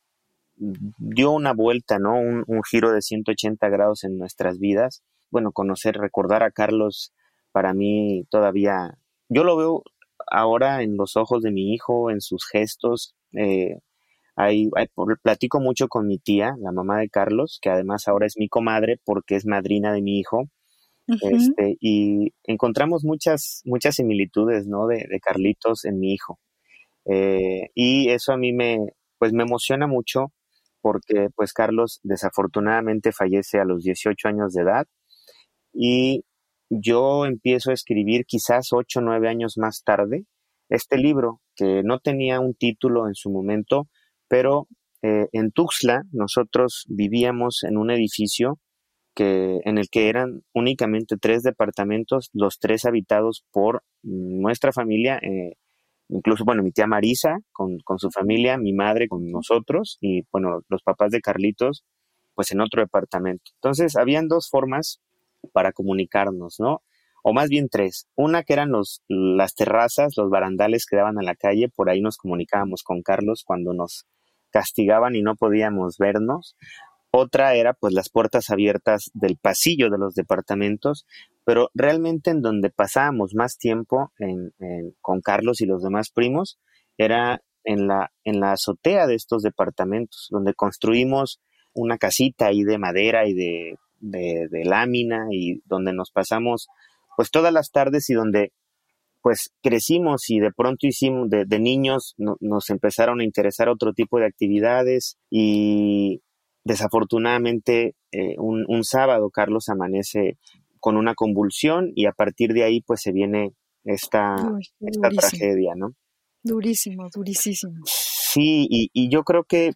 [0.56, 2.14] dio una vuelta, ¿no?
[2.14, 5.04] Un, giro de 180 grados en nuestras vidas.
[5.32, 7.14] Bueno, conocer, recordar a Carlos,
[7.52, 8.98] para mí todavía,
[9.30, 9.84] yo lo veo
[10.28, 13.80] ahora en los ojos de mi hijo, en sus gestos, eh,
[15.22, 19.00] platico mucho con mi tía, la mamá de Carlos, que además ahora es mi comadre
[19.04, 20.50] porque es madrina de mi hijo.
[21.08, 24.88] este, y encontramos muchas, muchas similitudes, ¿no?
[24.88, 26.40] De, Carlitos en mi hijo.
[27.06, 28.78] Eh, y eso a mí me,
[29.18, 30.32] pues me emociona mucho
[30.82, 34.86] porque pues Carlos desafortunadamente fallece a los 18 años de edad
[35.74, 36.24] y
[36.70, 40.26] yo empiezo a escribir quizás 8 o 9 años más tarde
[40.70, 43.90] este libro que no tenía un título en su momento,
[44.30, 44.68] pero
[45.02, 48.60] eh, en Tuxtla nosotros vivíamos en un edificio
[49.16, 55.56] que, en el que eran únicamente tres departamentos, los tres habitados por nuestra familia, eh,
[56.10, 60.62] incluso, bueno, mi tía Marisa con, con, su familia, mi madre con nosotros y, bueno,
[60.70, 61.84] los papás de Carlitos,
[62.36, 63.52] pues en otro departamento.
[63.56, 65.02] Entonces, habían dos formas
[65.54, 66.82] para comunicarnos, ¿no?
[67.24, 68.08] O más bien tres.
[68.16, 72.02] Una que eran los, las terrazas, los barandales que daban a la calle, por ahí
[72.02, 74.06] nos comunicábamos con Carlos cuando nos
[74.52, 76.56] castigaban y no podíamos vernos.
[77.12, 81.06] Otra era pues las puertas abiertas del pasillo de los departamentos,
[81.44, 84.12] pero realmente en donde pasábamos más tiempo
[85.02, 86.60] con Carlos y los demás primos
[86.98, 91.42] era en la, en la azotea de estos departamentos, donde construimos
[91.74, 96.68] una casita ahí de madera y de, de lámina y donde nos pasamos
[97.18, 98.54] pues todas las tardes y donde
[99.22, 104.26] pues crecimos y de pronto hicimos, de, niños nos empezaron a interesar otro tipo de
[104.26, 106.22] actividades y
[106.64, 110.38] desafortunadamente eh, un, sábado Carlos amanece
[110.80, 113.54] con una convulsión y a partir de ahí pues se viene
[113.84, 114.36] esta,
[114.80, 115.94] esta tragedia, ¿no?
[116.44, 117.82] Durísimo, durísimo.
[117.86, 119.74] Sí, y, yo creo que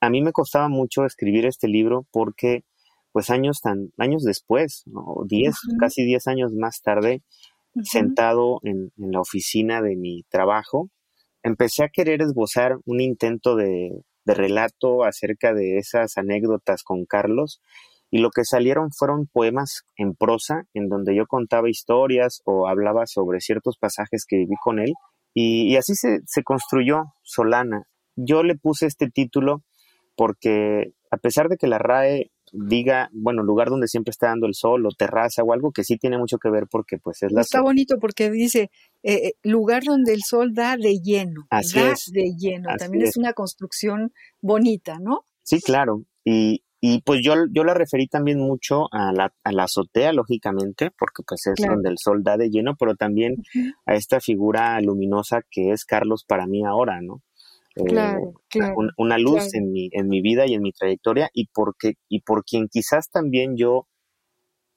[0.00, 2.64] a mí me costaba mucho escribir este libro porque
[3.12, 5.16] pues años tan, años después, ¿no?
[5.26, 7.22] diez, casi diez años más tarde,
[7.82, 10.90] sentado en, la oficina de mi trabajo,
[11.42, 13.90] empecé a querer esbozar un intento de,
[14.26, 17.62] relato acerca de esas anécdotas con Carlos
[18.10, 23.06] y lo que salieron fueron poemas en prosa en donde yo contaba historias o hablaba
[23.06, 24.92] sobre ciertos pasajes que viví con él
[25.32, 27.84] y, así se, se, construyó Solana.
[28.16, 29.62] Yo le puse este título
[30.14, 34.54] porque a pesar de que la RAE diga, bueno, lugar donde siempre está dando el
[34.54, 37.40] sol o terraza o algo que sí tiene mucho que ver porque pues es la...
[37.42, 38.70] Está bonito porque dice
[39.02, 41.46] eh, lugar donde el sol da de lleno.
[41.50, 42.10] Así da es.
[42.12, 42.68] de lleno.
[42.70, 43.10] Así También es.
[43.10, 43.16] es.
[43.16, 45.26] una construcción bonita, ¿no?
[45.42, 46.04] Sí, claro.
[46.24, 50.90] Y, y pues yo, yo la referí también mucho a la, a la azotea, lógicamente,
[50.96, 51.74] porque pues es Claro.
[51.74, 53.36] donde el sol da de lleno, pero también
[53.86, 57.22] a esta figura luminosa que es Carlos para mí ahora, ¿no?
[57.78, 58.74] Eh, Claro, claro.
[58.76, 59.50] un- una luz claro.
[59.54, 63.10] en, mi, en mi vida y en mi trayectoria y, porque, y por quien quizás
[63.10, 63.86] también yo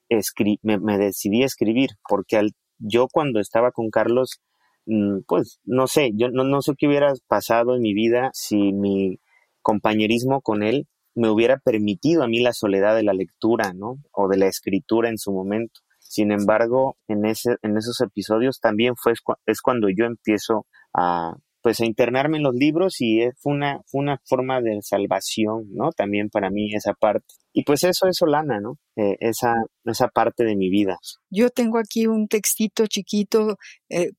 [0.09, 4.41] escri- me, me decidí a escribir, porque al, yo cuando estaba con Carlos,
[4.85, 8.73] mm, pues no sé, yo no, no sé qué hubiera pasado en mi vida si
[8.73, 9.19] mi
[9.61, 13.97] compañerismo con él me hubiera permitido a mí la soledad de la lectura, ¿no?
[14.11, 15.81] O de la escritura en su momento.
[15.99, 19.13] Sin embargo, en, ese, en esos episodios también fue,
[19.45, 23.81] es cuando yo empiezo a, pues a internarme en los libros y es- fue una,
[23.87, 25.91] fue una forma de salvación, ¿no?
[25.91, 27.25] También para mí esa parte.
[27.53, 28.77] Y pues eso es Solana, ¿no?
[28.95, 29.53] Eh, esa,
[29.85, 30.97] esa parte de mi vida.
[31.29, 33.57] Yo tengo aquí un textito chiquito
[33.89, 34.11] eh,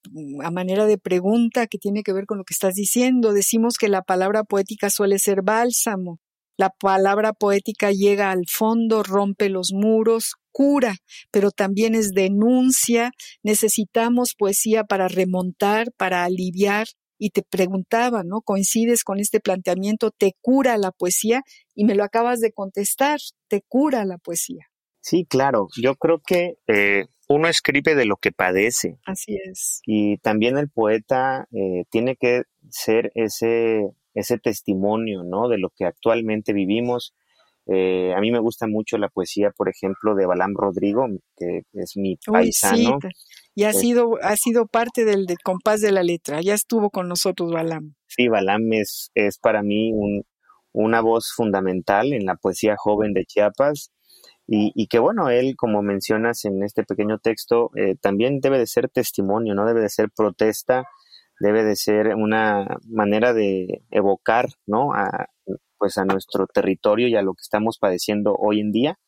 [0.42, 3.32] a manera de pregunta que tiene que ver con lo que estás diciendo.
[3.32, 6.18] Decimos que la palabra poética suele ser bálsamo.
[6.58, 10.96] La palabra poética llega al fondo, rompe los muros, cura,
[11.30, 13.12] pero también es denuncia.
[13.42, 16.86] Necesitamos poesía para remontar, para aliviar.
[17.24, 18.40] Y te preguntaba, ¿no?
[18.40, 20.10] ¿Coincides con este planteamiento?
[20.10, 21.42] ¿Te cura la poesía?
[21.72, 24.66] Y me lo acabas de contestar, te cura la poesía.
[25.00, 25.68] Sí, claro.
[25.80, 29.82] Yo creo que eh, uno escribe de lo que padece Así es.
[29.86, 35.48] y también el poeta eh, tiene que ser ese, ese testimonio, ¿no?
[35.48, 37.14] De lo que actualmente vivimos.
[37.66, 41.96] Eh, a mí me gusta mucho la poesía, por ejemplo, de Balam Rodrigo, que es
[41.96, 42.98] mi Uy, paisano.
[43.00, 43.08] sí,
[43.54, 46.40] y ha sido, ha sido parte del, del compás de la letra.
[46.40, 47.94] Ya estuvo con nosotros Balam.
[48.08, 50.24] Sí, Balam es, es para mí un,
[50.72, 53.92] una voz fundamental en la poesía joven de Chiapas
[54.46, 58.66] y, y que bueno, él, como mencionas en este pequeño texto, eh, también debe de
[58.66, 60.84] ser testimonio, no debe de ser protesta,
[61.38, 64.94] debe de ser una manera de evocar, ¿no?
[64.94, 65.28] A,
[65.82, 69.00] pues a nuestro territorio y a lo que estamos padeciendo hoy en día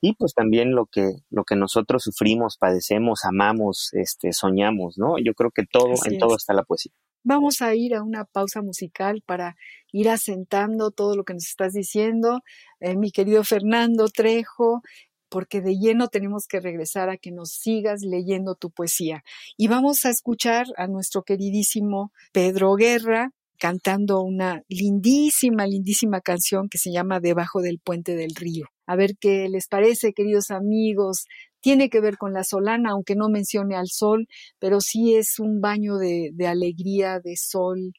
[0.00, 5.16] y pues también lo que lo que nosotros sufrimos, padecemos, amamos, este, soñamos, ¿no?
[5.18, 6.20] Yo creo que todo Así en es.
[6.20, 6.92] todo está la poesía.
[7.24, 9.56] Vamos a ir a una pausa musical para
[9.90, 12.42] ir asentando todo lo que nos estás diciendo,
[12.78, 14.82] eh, mi querido Fernando Trejo,
[15.28, 19.24] porque de lleno tenemos que regresar a que nos sigas leyendo tu poesía.
[19.56, 26.78] Y vamos a escuchar a nuestro queridísimo Pedro Guerra cantando una lindísima, lindísima canción que
[26.78, 28.66] se llama Debajo del puente del río.
[28.86, 31.26] A ver qué les parece, queridos amigos.
[31.60, 34.26] Tiene que ver con la solana, aunque no mencione al sol,
[34.58, 37.92] pero sí es un baño de, alegría, de sol.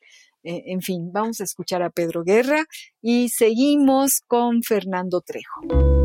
[0.43, 2.65] Eh, en fin, vamos a escuchar a Pedro Guerra
[2.99, 6.00] y seguimos con Fernando Trejo.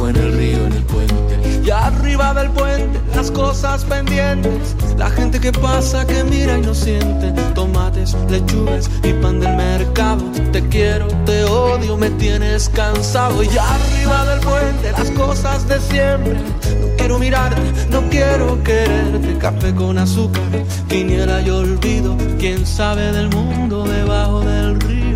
[0.00, 1.62] En el río en el puente.
[1.64, 4.74] Y arriba del puente, las cosas pendientes.
[4.98, 7.30] La gente que pasa, que mira y no siente.
[7.54, 10.24] Tomates, lechugas y pan del mercado.
[10.50, 13.44] Te quiero, te odio, me tienes cansado.
[13.44, 16.34] Y arriba del puente, las cosas de siempre.
[16.34, 19.38] No quiero mirarte, no quiero quererte.
[19.38, 20.42] Café con azúcar,
[20.88, 22.16] quiniela y olvido.
[22.40, 25.11] Quién sabe del mundo debajo del río.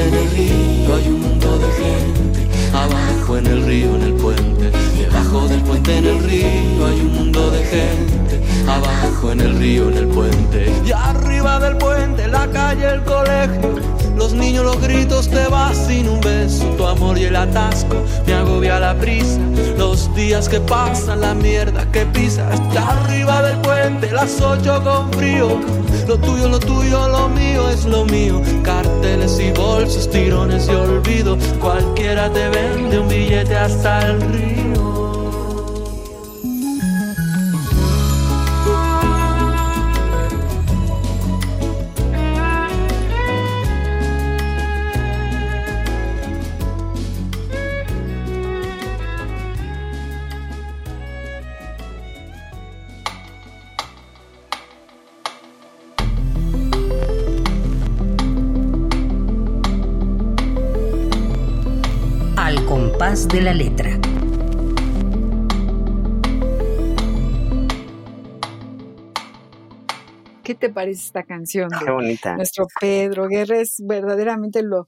[0.00, 2.48] En el río hay un mundo de gente.
[2.72, 4.70] Abajo en el río en el puente.
[4.96, 8.40] Debajo del puente en el río hay un mundo de gente.
[8.66, 10.72] Abajo en el río en el puente.
[10.86, 13.92] Y arriba del puente, la calle, el colegio.
[14.16, 16.64] Los niños, los gritos, te vas sin un beso.
[16.76, 19.40] Tu amor y el atasco me agobia la prisa.
[19.76, 22.54] Los días que pasan, la mierda que pisas.
[22.54, 25.60] Está arriba del puente, las ocho con frío.
[26.06, 28.40] Lo tuyo, lo tuyo, lo mío es lo mío.
[28.62, 31.36] Carteles y bolsos, tirones y olvido.
[31.60, 34.71] Cualquiera te vende un billete hasta el río.
[63.32, 63.98] de la letra.
[70.42, 71.70] ¿Qué te parece esta canción?
[71.82, 72.36] Qué bonita.
[72.36, 74.86] Nuestro Pedro Guerra es verdaderamente lo,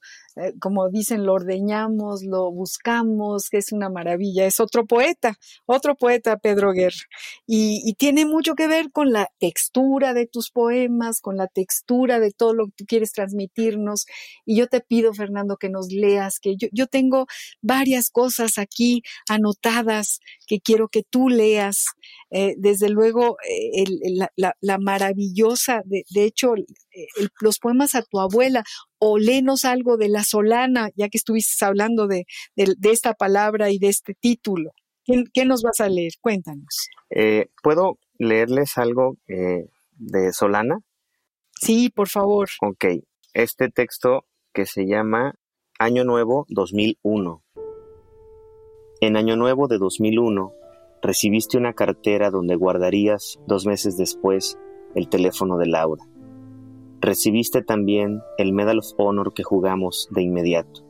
[0.61, 4.47] como dicen, lo ordeñamos, lo buscamos, que es una maravilla.
[4.47, 7.05] Es otro poeta, otro poeta, Pedro Guerra.
[7.47, 12.33] Y, tiene mucho que ver con la textura de tus poemas, con la textura de
[12.33, 14.07] todo lo que tú quieres transmitirnos.
[14.44, 17.27] Y yo te pido, Fernando, que nos leas, que yo, yo tengo
[17.62, 21.87] varias cosas aquí anotadas que quiero que tú leas.
[22.31, 23.85] Eh, desde luego, eh,
[24.37, 26.55] la, maravillosa, de, hecho,
[27.40, 28.64] los poemas a tu abuela,
[28.98, 32.24] o léenos algo de la Solana, ya que estuviste hablando de,
[32.57, 34.70] esta palabra y de este título.
[35.04, 36.12] ¿Qué, nos vas a leer?
[36.20, 36.88] Cuéntanos.
[37.11, 40.78] Eh, ¿Puedo leerles algo de Solana?
[41.61, 42.48] Sí, por favor.
[42.62, 42.85] Ok,
[43.33, 45.35] este texto que se llama
[45.78, 47.42] Año Nuevo 2001.
[49.00, 50.52] En Año Nuevo de 2001,
[51.02, 54.59] recibiste una cartera donde guardarías dos meses después
[54.94, 56.04] el teléfono de Laura.
[57.05, 60.87] Recibiste también el Medal of Honor que jugamos de inmediato.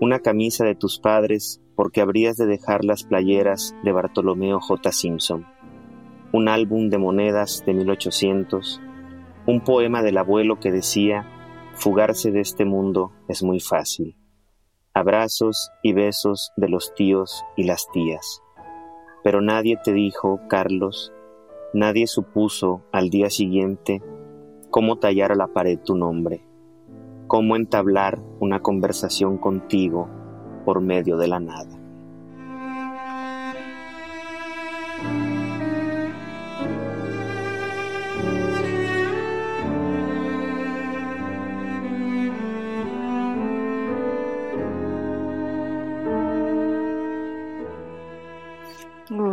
[0.00, 4.92] Una camisa de tus padres porque habrías de dejar las playeras de Bartolomeo J.
[4.92, 5.44] Simpson.
[6.32, 8.80] Un álbum de monedas de 1800.
[9.48, 11.26] Un poema del abuelo que decía,
[11.72, 14.16] fugarse de este mundo es muy fácil.
[14.92, 18.40] Abrazos y besos de los tíos y las tías.
[19.24, 21.12] Pero nadie te dijo, Carlos,
[21.72, 24.00] nadie supuso al día siguiente
[24.74, 26.44] cómo tallar a la pared tu nombre,
[27.28, 30.08] cómo entablar una conversación contigo
[30.64, 31.83] por medio de la nada.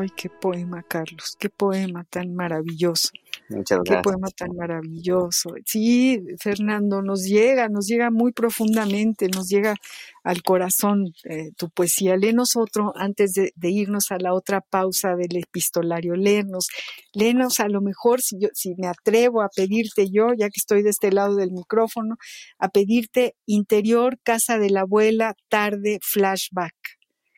[0.02, 3.10] Ay, qué poema, Carlos, qué poema tan maravilloso.
[3.50, 3.98] Muchas gracias.
[3.98, 5.54] Qué poema tan maravilloso.
[5.64, 9.76] Sí, Fernando, nos llega, nos llega muy profundamente, nos llega
[10.24, 12.18] al corazón eh, tu poesía.
[12.18, 16.16] Léenos otro antes de, irnos a la otra pausa del epistolario.
[16.16, 16.70] Léenos,
[17.14, 20.82] léenos a lo mejor, si, yo, si me atrevo a pedirte yo, ya que estoy
[20.82, 22.16] de este lado del micrófono,
[22.58, 26.74] a pedirte interior, casa de la abuela, tarde, flashback.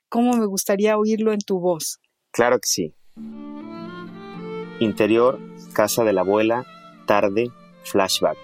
[0.08, 2.00] ¿Cómo me gustaría oírlo en tu voz?
[2.34, 2.96] Claro que sí.
[4.80, 5.40] Interior,
[5.72, 6.66] casa de la abuela,
[7.06, 7.52] tarde,
[7.84, 8.40] flashback.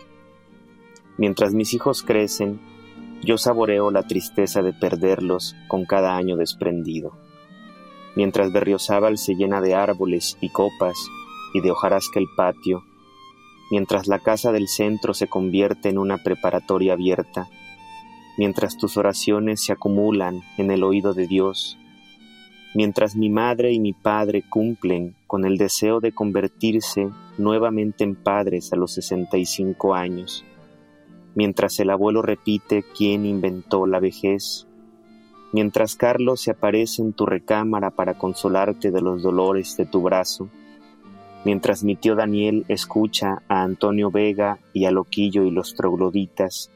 [1.18, 2.62] Mientras mis hijos crecen,
[3.24, 7.18] yo saboreo la tristeza de perderlos con cada año desprendido.
[8.16, 10.96] Mientras Berriozábal se llena de árboles y copas
[11.56, 12.84] y de hojarasca el patio,
[13.72, 17.50] mientras la casa del centro se convierte en una preparatoria abierta,
[18.38, 21.80] mientras tus oraciones se acumulan en el oído de Dios
[22.74, 28.74] mientras mi madre y mi padre cumplen con el deseo de convertirse nuevamente en padres
[28.74, 30.46] a los 65 años,
[31.36, 34.68] mientras el abuelo repite quién inventó la vejez,
[35.52, 40.50] mientras Carlos se aparece en tu recámara para consolarte de los dolores de tu brazo,
[41.46, 46.72] mientras mi tío Daniel escucha a Antonio Vega y a Loquillo y los trogloditas,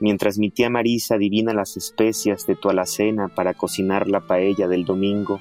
[0.00, 4.84] mientras mi tía Marisa adivina las especias de tu alacena para cocinar la paella del
[4.84, 5.40] domingo,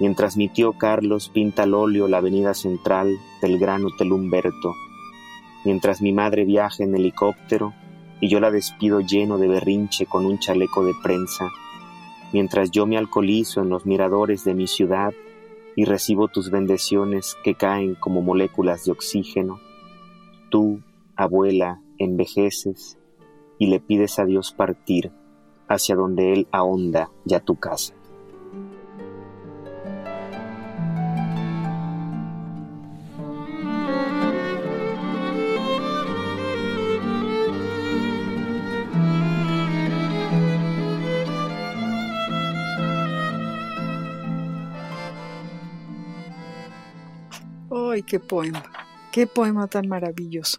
[0.00, 4.74] mientras mi tío Carlos pinta al óleo la avenida central del gran Hotel Humberto,
[5.64, 7.74] mientras mi madre viaja en helicóptero
[8.20, 11.50] y yo la despido lleno de berrinche con un chaleco de prensa,
[12.32, 15.12] mientras yo me alcoholizo en los miradores de mi ciudad
[15.76, 19.60] y recibo tus bendiciones que caen como moléculas de oxígeno,
[20.50, 20.80] tú,
[21.16, 22.98] abuela, envejeces
[23.62, 25.12] y le pides a Dios partir
[25.68, 27.94] hacia donde Él ahonda ya tu casa.
[47.70, 48.64] ¡Ay, qué poema!
[49.12, 50.58] ¡Qué poema tan maravilloso!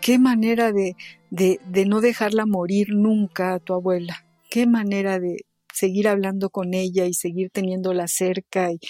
[0.00, 0.96] Qué manera de,
[1.30, 4.24] de, de no dejarla morir nunca a tu abuela.
[4.48, 8.72] Qué manera de seguir hablando con ella y seguir teniéndola cerca.
[8.72, 8.80] Y,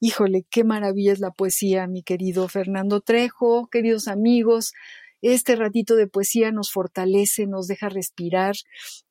[0.00, 4.72] híjole, qué maravilla es la poesía, mi querido Fernando Trejo, queridos amigos.
[5.20, 8.56] Este ratito de poesía nos fortalece, nos deja respirar,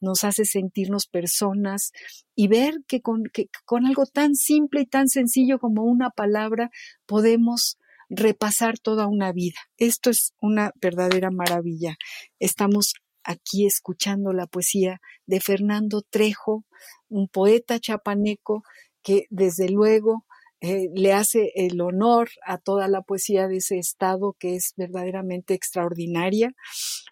[0.02, 1.94] nos hace sentirnos personas
[2.36, 6.70] y ver que con, que con algo tan simple y tan sencillo como una palabra
[7.06, 7.78] podemos
[8.12, 9.58] repasar toda una vida.
[9.78, 11.96] Esto es una verdadera maravilla.
[12.40, 12.94] Estamos
[13.24, 16.66] aquí escuchando la poesía de Fernando Trejo,
[17.08, 18.64] un poeta chapaneco
[19.02, 20.26] que desde luego
[20.62, 25.56] eh, le hace el honor a toda la poesía de ese estado que es verdaderamente
[25.56, 26.54] extraordinaria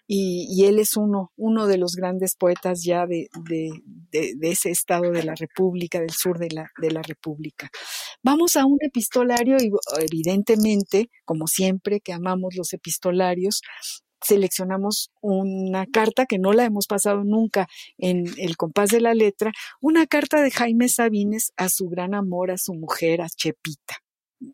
[0.06, 1.30] y, él es uno,
[1.66, 3.28] de los grandes poetas ya de,
[4.12, 7.70] ese estado de la República, del sur de la, de la República.
[8.22, 9.70] Vamos a un epistolario y
[10.00, 13.62] evidentemente, como siempre que amamos los epistolarios,
[14.22, 17.68] seleccionamos una carta que no la hemos pasado nunca
[17.98, 22.50] en el compás de la letra, una carta de Jaime Sabines a su gran amor,
[22.50, 23.96] a su mujer, a Chepita.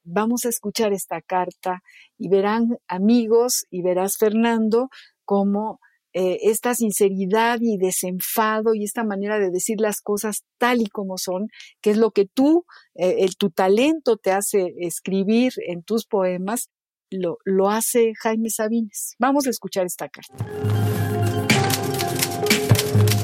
[0.05, 1.83] Vamos a escuchar esta carta
[2.19, 4.89] y verán amigos y verás Fernando
[5.25, 5.81] cómo
[6.19, 11.19] eh, esta sinceridad y desenfado y esta manera de decir las cosas tal y como
[11.19, 11.49] son,
[11.83, 12.65] que es lo que tú,
[12.95, 16.71] eh, el, tu talento te hace escribir en tus poemas,
[17.11, 19.15] lo, lo hace Jaime Sabines.
[19.19, 20.45] Vamos a escuchar esta carta.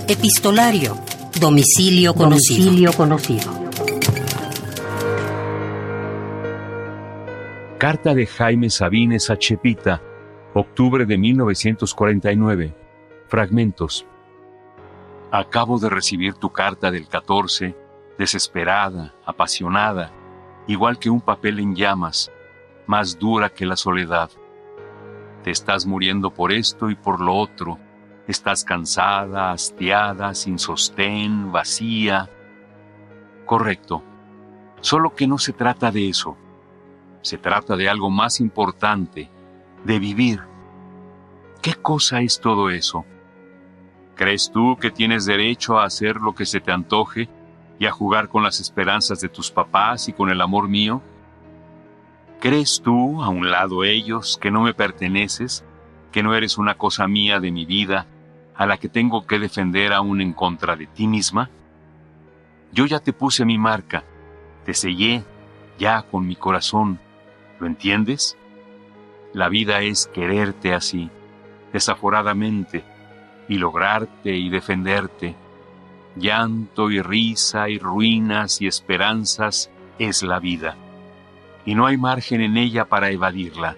[0.08, 0.96] Epistolario.
[1.40, 2.64] Domicilio conocido.
[2.64, 3.62] Domicilio conocido.
[7.78, 10.00] Carta de Jaime Sabines a Chepita,
[10.54, 12.76] octubre de 1949.
[13.26, 14.06] Fragmentos.
[15.32, 17.74] Acabo de recibir tu carta del 14,
[18.18, 20.12] desesperada, apasionada,
[20.68, 22.30] igual que un papel en llamas,
[22.86, 24.30] más dura que la soledad.
[25.42, 27.78] Te estás muriendo por esto y por lo otro.
[28.28, 32.30] Estás cansada, hastiada, sin sostén, vacía.
[33.44, 34.02] Correcto.
[34.80, 36.36] Solo que no se trata de eso.
[37.22, 39.30] Se trata de algo más importante,
[39.84, 40.40] de vivir.
[41.60, 43.04] ¿Qué cosa es todo eso?
[44.14, 47.28] ¿Crees tú que tienes derecho a hacer lo que se te antoje
[47.78, 51.02] y a jugar con las esperanzas de tus papás y con el amor mío?
[52.42, 55.64] ¿Crees tú, a un lado ellos, que no me perteneces,
[56.10, 58.08] que no eres una cosa mía de mi vida,
[58.56, 61.50] a la que tengo que defender aún en contra de ti misma?
[62.72, 64.02] Yo ya te puse mi marca,
[64.64, 65.22] te sellé
[65.78, 66.98] ya con mi corazón,
[67.60, 68.36] ¿lo entiendes?
[69.32, 71.10] La vida es quererte así,
[71.72, 72.82] desaforadamente,
[73.48, 75.36] y lograrte y defenderte.
[76.16, 79.70] Llanto y risa y ruinas y esperanzas
[80.00, 80.76] es la vida
[81.64, 83.76] y no hay margen en ella para evadirla.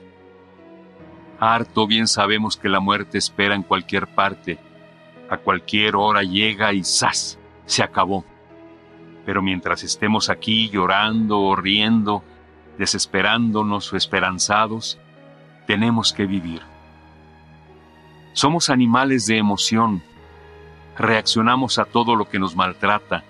[1.39, 4.59] Harto bien sabemos que la muerte espera en cualquier parte,
[5.29, 7.39] a cualquier hora llega y ¡zas!
[7.67, 8.25] se acabó.
[9.27, 12.23] Pero mientras estemos aquí llorando o riendo,
[12.79, 14.99] desesperándonos o esperanzados,
[15.67, 16.63] tenemos que vivir.
[18.33, 20.03] Somos animales de emoción,
[20.99, 23.25] reaccionamos a todo lo que nos maltrata,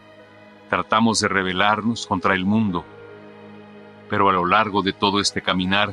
[0.68, 2.84] tratamos de rebelarnos contra el mundo
[4.14, 5.92] pero a lo largo de todo este caminar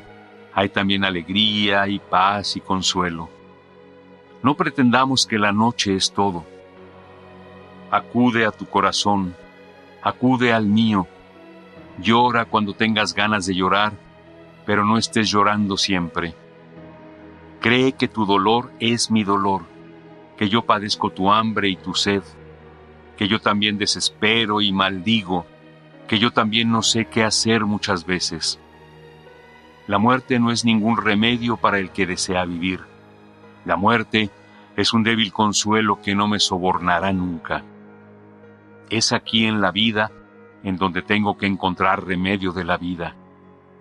[0.53, 3.31] hay también alegría y paz y consuelo.
[4.43, 6.45] No pretendamos que la noche es todo.
[7.89, 9.35] Acude a tu corazón,
[10.03, 11.07] acude al mío.
[11.97, 13.93] Llora cuando tengas ganas de llorar,
[14.67, 16.35] pero no estés llorando siempre.
[17.59, 19.63] Cree que tu dolor es mi dolor,
[20.37, 22.21] que yo padezco tu hambre y tu sed,
[23.17, 25.47] que yo también desespero y maldigo
[26.11, 28.59] que yo también no sé qué hacer muchas veces.
[29.87, 32.81] La muerte no es ningún remedio para el que desea vivir.
[33.63, 34.29] La muerte
[34.75, 37.63] es un débil consuelo que no me sobornará nunca.
[38.89, 40.11] Es aquí en la vida
[40.65, 43.15] en donde tengo que encontrar remedio de la vida.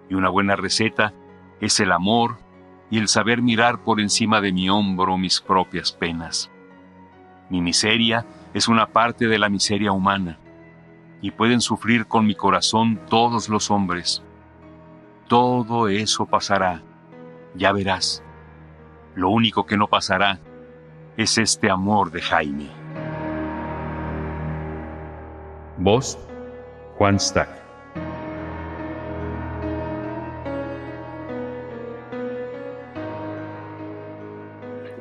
[0.09, 1.13] Y una buena receta
[1.61, 2.39] es el amor
[2.93, 6.49] y el saber mirar por encima de mi hombro mis propias penas.
[7.49, 8.25] Mi miseria
[8.55, 10.39] es una parte de la miseria humana
[11.21, 14.23] y pueden sufrir con mi corazón todos los hombres.
[15.29, 16.83] Todo eso pasará,
[17.55, 18.23] ya verás.
[19.15, 20.41] Lo único que no pasará
[21.17, 22.69] es este amor de Jaime.
[25.79, 26.19] Voz
[26.97, 27.60] Juan Stack.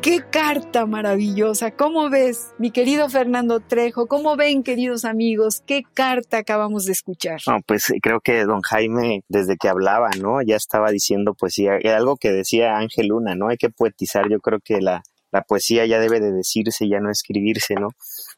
[0.02, 1.72] Qué carta maravillosa.
[1.72, 4.08] ¿Cómo ves, mi querido Fernando Trejo?
[4.08, 5.62] ¿Cómo ven, queridos amigos?
[5.68, 7.42] ¿Qué carta acabamos de escuchar?
[7.46, 10.42] No, pues eh, creo que don Jaime, desde que hablaba, ¿no?
[10.42, 11.80] Ya estaba diciendo poesía.
[11.98, 13.50] Algo que decía Ángel Luna, ¿no?
[13.50, 14.30] Hay que poetizar.
[14.30, 17.90] Yo creo que la, la poesía ya debe de decirse, ya no escribirse, ¿no?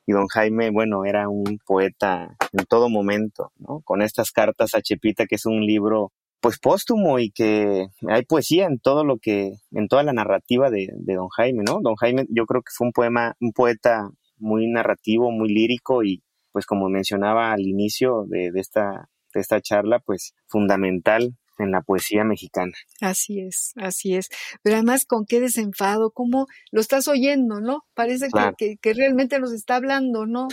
[0.08, 3.82] Y don Jaime, bueno, era un poeta en todo momento, ¿no?
[3.86, 6.12] Con estas cartas a Chepita, que es un libro
[6.42, 10.90] pues póstumo y que hay poesía en todo lo que, en toda la narrativa de,
[10.94, 11.80] de, Don Jaime, ¿no?
[11.82, 16.24] Don Jaime yo creo que fue un poema, un poeta muy narrativo, muy lírico y
[16.52, 21.82] pues como mencionaba al inicio de, de esta, de esta charla, pues fundamental en la
[21.82, 22.74] poesía mexicana.
[23.00, 24.30] Así es, así es.
[24.64, 27.86] Pero además, con qué desenfado, cómo lo estás oyendo, ¿no?
[27.94, 30.48] Parece que, que, realmente nos está hablando, ¿no?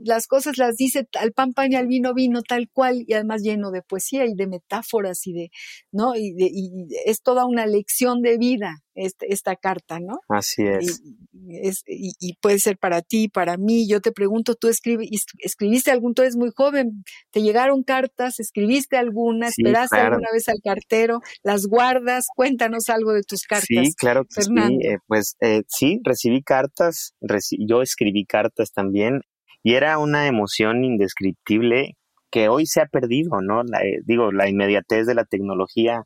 [0.00, 3.42] las cosas las dice al pan pan y al vino vino tal cual y además
[3.42, 5.50] lleno de poesía y de metáforas y de,
[5.90, 6.14] ¿no?
[6.14, 6.70] Y, de, y
[7.06, 10.20] es toda una lección de vida este, esta carta, ¿no?
[10.28, 11.00] Así es.
[11.00, 11.23] Y,
[11.62, 13.88] es y, puede ser para ti, para mí.
[13.88, 18.96] Yo te pregunto, tú escribes, escribiste algún, tú eres muy joven, te llegaron cartas, escribiste
[18.96, 23.66] alguna, esperaste alguna vez al cartero, las guardas, cuéntanos algo de tus cartas.
[23.68, 24.52] Sí, claro que sí.
[24.82, 27.14] Eh, pues eh, sí, recibí cartas,
[27.58, 29.20] yo escribí cartas también
[29.62, 31.96] y era una emoción indescriptible
[32.30, 33.62] que hoy se ha perdido, ¿no?
[33.62, 36.02] Eh, digo, la inmediatez de la tecnología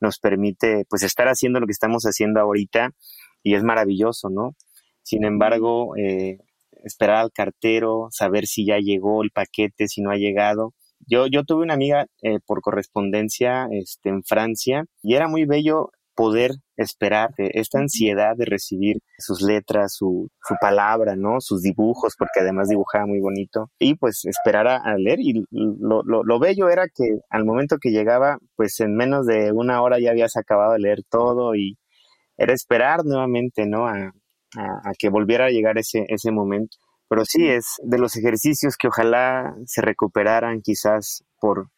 [0.00, 2.90] nos permite pues estar haciendo lo que estamos haciendo ahorita
[3.42, 4.54] y es maravilloso, ¿no?
[5.10, 6.38] Sin embargo, eh,
[6.84, 10.72] esperar al cartero, saber si ya llegó el paquete, si no ha llegado.
[11.00, 15.90] Yo, yo tuve una amiga eh, por correspondencia este, en Francia y era muy bello
[16.14, 21.40] poder esperar esta ansiedad de recibir sus letras, su, su, palabra, ¿no?
[21.40, 23.68] Sus dibujos, porque además dibujaba muy bonito.
[23.80, 25.18] Y pues esperar a, leer.
[25.20, 29.50] Y lo, lo, lo, bello era que al momento que llegaba, pues en menos de
[29.50, 31.78] una hora ya habías acabado de leer todo y
[32.36, 33.88] era esperar nuevamente, ¿no?
[33.88, 34.12] A,
[34.56, 36.76] a, a que volviera a llegar ese, ese momento.
[37.08, 41.70] Pero sí, es de los ejercicios que ojalá se recuperaran quizás por,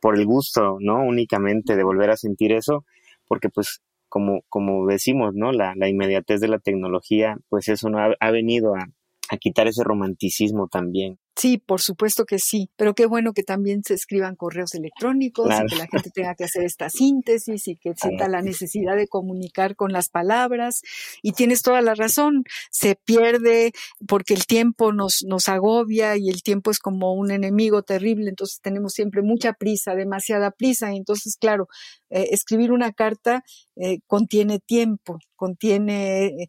[0.00, 1.02] por el gusto, ¿no?
[1.04, 2.84] Únicamente de volver a sentir eso,
[3.26, 5.52] porque pues como, como decimos, ¿no?
[5.52, 8.86] La, la inmediatez de la tecnología, pues eso no ha, ha venido a,
[9.30, 11.18] a quitar ese romanticismo también.
[11.38, 15.66] Sí, por supuesto que sí, pero qué bueno que también se escriban correos electrónicos y
[15.68, 19.76] que la gente tenga que hacer esta síntesis y que sienta la necesidad de comunicar
[19.76, 20.82] con las palabras.
[21.22, 23.70] Y tienes toda la razón, se pierde
[24.08, 28.60] porque el tiempo nos, nos agobia y el tiempo es como un enemigo terrible, entonces
[28.60, 31.68] tenemos siempre mucha prisa, demasiada prisa, y entonces, claro,
[32.10, 33.44] eh, escribir una carta
[33.76, 36.48] eh, contiene tiempo, contiene eh,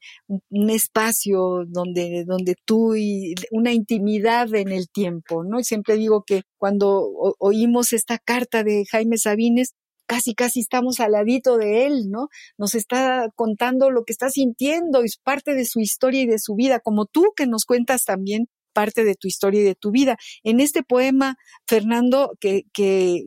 [0.49, 5.59] un espacio donde, donde tú y una intimidad en el tiempo, ¿no?
[5.59, 7.07] Y siempre digo que cuando
[7.39, 9.73] oímos esta carta de Jaime Sabines,
[10.07, 12.29] casi casi estamos al ladito de él, ¿no?
[12.57, 16.55] Nos está contando lo que está sintiendo, es parte de su historia y de su
[16.55, 20.17] vida, como tú que nos cuentas también parte de tu historia y de tu vida.
[20.43, 21.35] En este poema,
[21.67, 23.21] Fernando, que, que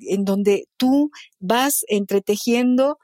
[0.00, 1.10] en donde tú
[1.40, 2.98] vas entretejiendo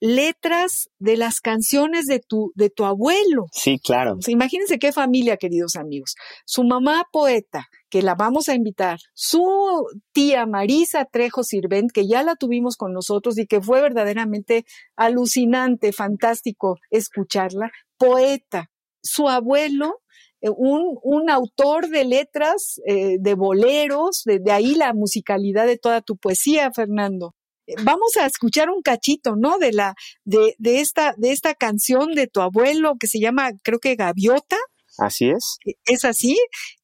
[0.00, 3.46] letras de las canciones de tu, de tu abuelo.
[3.52, 4.18] Sí, claro.
[4.26, 6.16] imagínense qué familia, queridos amigos.
[6.46, 12.22] Su mamá poeta, que la vamos a invitar, su tía Marisa Trejo Sirvent, que ya
[12.22, 14.64] la tuvimos con nosotros y que fue verdaderamente
[14.96, 18.70] alucinante, fantástico escucharla, poeta,
[19.02, 20.00] su abuelo,
[20.40, 25.76] eh, un, un, autor de letras, eh, de boleros, de, de, ahí la musicalidad de
[25.76, 27.34] toda tu poesía, Fernando
[27.82, 29.58] vamos a escuchar un cachito, ¿no?
[29.58, 29.94] De la,
[30.24, 34.56] de, de esta, de esta canción de tu abuelo que se llama, creo que Gaviota.
[34.98, 35.58] Así es.
[35.64, 36.38] E, ¿Es así?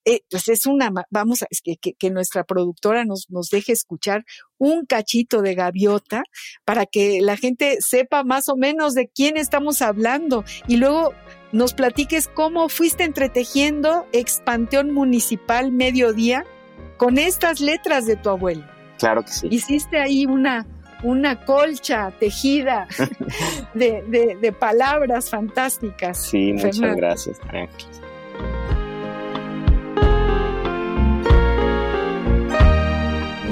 [0.04, 4.24] Eh, pues es una, vamos a, que, que, que, nuestra productora nos, nos deje escuchar
[4.58, 6.22] un cachito de gaviota
[6.64, 11.12] para que la gente sepa más o menos de quién estamos hablando y luego
[11.52, 16.44] nos platiques cómo fuiste entretejiendo ex Panteón Municipal Mediodía
[16.96, 18.75] con estas letras de tu abuelo.
[18.98, 19.48] Claro que sí.
[19.50, 20.66] Hiciste ahí una,
[21.02, 22.86] una colcha tejida
[23.74, 26.18] de, de, de, palabras fantásticas.
[26.18, 27.00] Sí, muchas Fernando.
[27.00, 27.40] gracias.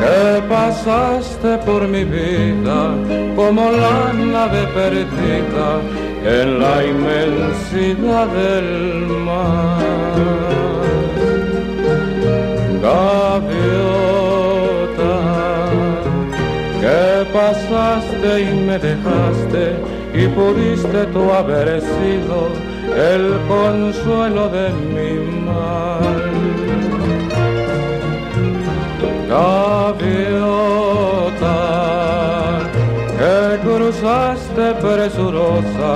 [0.00, 2.94] que pasaste por mi vida
[3.34, 5.80] como la nave perdida
[6.24, 10.57] en la inmensidad del mar
[18.20, 19.76] y me dejaste
[20.12, 22.48] y pudiste tú haber sido
[22.96, 26.18] el consuelo de mi mal.
[29.28, 30.00] Gaviota,
[33.18, 35.90] que cruzaste presurosa,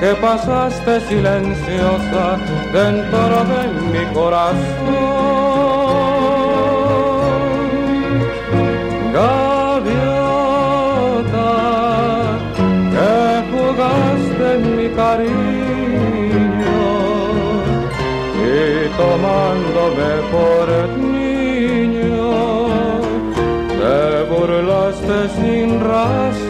[0.00, 2.38] que pasaste silenciosa
[2.72, 3.62] dentro de
[3.92, 5.47] mi corazón.
[14.98, 16.80] Cariño
[18.50, 20.66] y tomándome por
[20.98, 22.30] niño,
[23.78, 23.98] te
[24.30, 26.47] burlaste sin razón.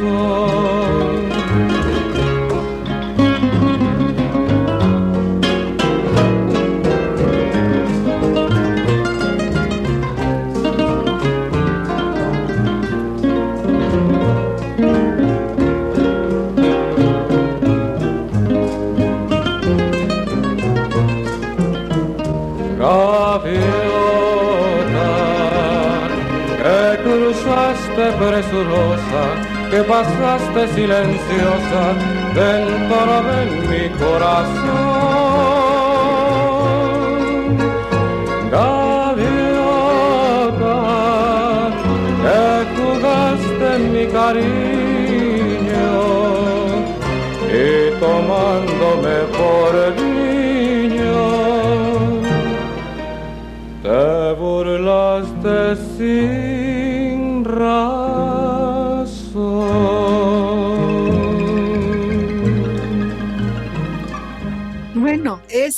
[29.79, 31.95] Que pasaste silenciosa
[32.35, 35.38] dentro de mi corazón.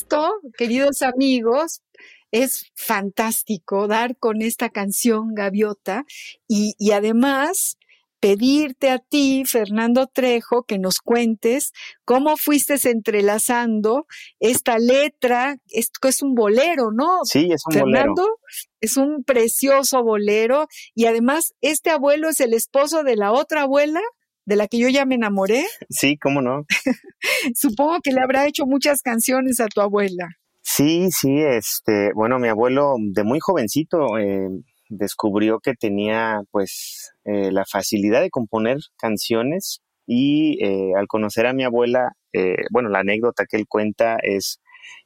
[0.00, 1.82] Esto, queridos amigos,
[2.30, 6.04] es fantástico dar con esta canción Gaviota
[6.48, 7.76] y, y, además
[8.18, 11.72] pedirte a ti, Fernando Trejo, que nos cuentes
[12.04, 14.06] cómo fuiste entrelazando
[14.38, 17.24] esta letra, esto es un bolero, ¿no?
[17.24, 18.38] Sí, es un Fernando, bolero.
[18.80, 24.00] Es un precioso bolero y además este abuelo es el esposo de la otra abuela
[24.44, 25.64] de la que yo ya me enamoré.
[25.88, 26.64] Sí, cómo no.
[27.54, 30.28] Supongo que le habrá hecho muchas canciones a tu abuela.
[30.62, 34.48] Sí, sí, este, bueno, mi abuelo de muy jovencito eh,
[34.90, 41.52] descubrió que tenía pues eh, la facilidad de componer canciones y eh, al conocer a
[41.52, 44.60] mi abuela, eh, bueno, la anécdota que él cuenta es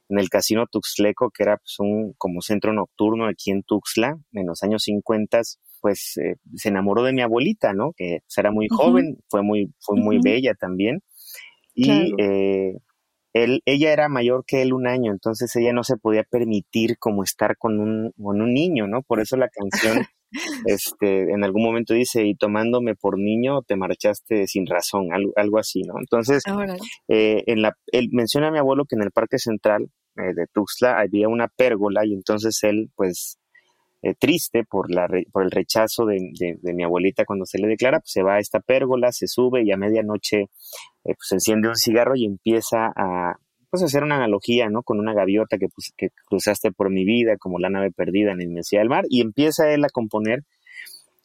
[0.09, 4.47] en el Casino Tuxtleco, que era pues, un como centro nocturno aquí en Tuxtla, en
[4.47, 5.41] los años 50,
[5.81, 6.15] pues
[6.55, 7.91] se enamoró de mi abuelita, ¿no?
[7.95, 11.01] Que pues, era muy joven, fue muy, fue muy bella también.
[11.73, 12.81] Y claro
[13.35, 17.21] él, ella era mayor que él un año, entonces ella no se podía permitir como
[17.21, 19.01] estar con un, con un niño, ¿no?
[19.01, 20.05] Por eso la canción,
[20.65, 25.59] este, en algún momento dice, y tomándome por niño te marchaste sin razón, algo, algo
[25.59, 25.95] así, ¿no?
[25.99, 26.43] Entonces,
[27.09, 30.47] eh, en la, él menciona a mi abuelo que en el Parque Central eh, de
[30.53, 33.37] Tuxtla había una pérgola y entonces él, pues,
[34.05, 38.01] eh, triste por, la, por el rechazo de, de, mi abuelita cuando se le declara,
[38.01, 40.47] pues se va a esta pérgola, se sube y a medianoche eh,
[41.03, 43.39] pues enciende un cigarro y empieza a
[43.71, 44.83] pues, hacer una analogía, ¿no?
[44.83, 48.37] Con una gaviota que, pues, que cruzaste por mi vida, como la nave perdida en
[48.37, 50.43] la inmensidad del mar, y empieza él a componer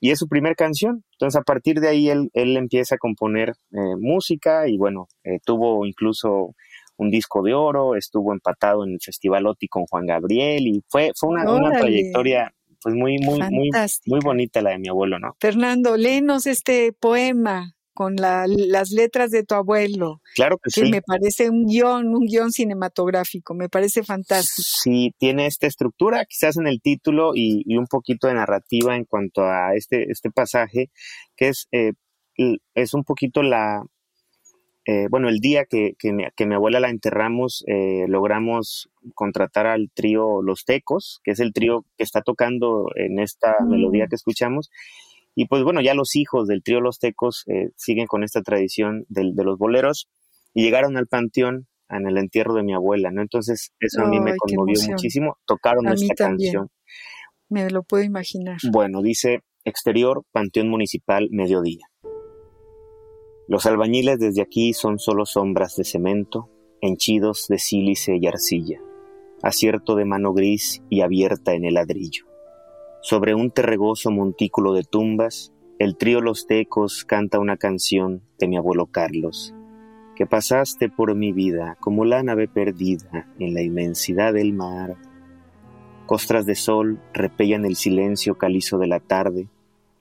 [0.00, 1.04] y es su primer canción.
[1.12, 5.06] Entonces, a partir de ahí, él, él empieza a componer eh, música y bueno,
[5.44, 6.54] tuvo incluso
[6.96, 11.10] un disco de oro, estuvo empatado en el Festival OTI con Juan Gabriel y fue,
[11.14, 13.70] fue una, una trayectoria pues muy, muy, muy,
[14.06, 15.36] muy bonita la de mi abuelo, ¿no?
[15.40, 20.22] Fernando, léenos este poema con las letras de tu abuelo.
[20.34, 24.66] Claro que, que me parece un guion, un guion cinematográfico, me parece fantástico.
[24.82, 29.04] Sí, tiene esta estructura, quizás en el título y, y un poquito de narrativa en
[29.04, 30.90] cuanto a este, este pasaje,
[31.36, 31.92] que es, eh,
[32.74, 33.82] es un poquito la,
[34.86, 39.66] eh, bueno, el día que, que, mi, que, mi, abuela la enterramos, eh, logramos contratar
[39.66, 43.68] al trío Los Tecos, que es el trío que está tocando en esta mm.
[43.68, 44.70] melodía que escuchamos.
[45.34, 49.04] Y pues bueno, ya los hijos del trío Los Tecos eh, siguen con esta tradición
[49.08, 50.08] de, de, los boleros
[50.54, 53.20] y llegaron al panteón en el entierro de mi abuela, ¿no?
[53.20, 55.36] Entonces eso a mí me conmovió muchísimo.
[55.46, 56.68] Tocaron a esta canción.
[57.48, 58.58] Me lo puedo imaginar.
[58.70, 61.89] Bueno, dice exterior, Panteón Municipal, mediodía.
[63.50, 66.48] Los albañiles desde aquí son solo sombras de cemento,
[66.80, 68.78] henchidos de sílice y arcilla,
[69.42, 72.26] acierto de mano gris y abierta en el ladrillo.
[73.02, 78.56] Sobre un terregoso montículo de tumbas, el trío Los Tecos canta una canción de mi
[78.56, 79.52] abuelo Carlos,
[80.14, 84.96] que pasaste por mi vida como la nave perdida en la inmensidad del mar.
[86.06, 89.48] Costras de sol repellan el silencio calizo de la tarde,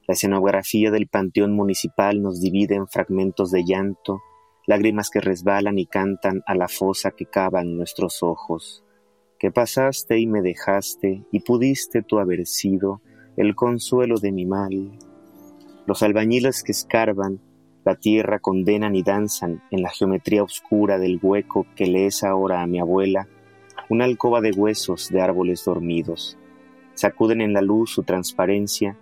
[0.10, 4.24] la escenografía del panteón municipal nos divide en fragmentos de llanto,
[4.66, 8.84] lágrimas que resbalan y cantan a la fosa que cava en nuestros ojos.
[9.38, 13.03] Que pasaste y me dejaste, y pudiste tú haber sido
[13.38, 14.97] el consuelo de mi mal.
[15.86, 17.39] Los albañiles que escarban
[17.86, 22.64] la tierra condenan y danzan en la geometría oscura del hueco que le es ahora
[22.64, 23.28] a mi abuela,
[23.89, 26.36] una alcoba de huesos de árboles dormidos.
[26.95, 28.97] Sacuden en la luz su transparencia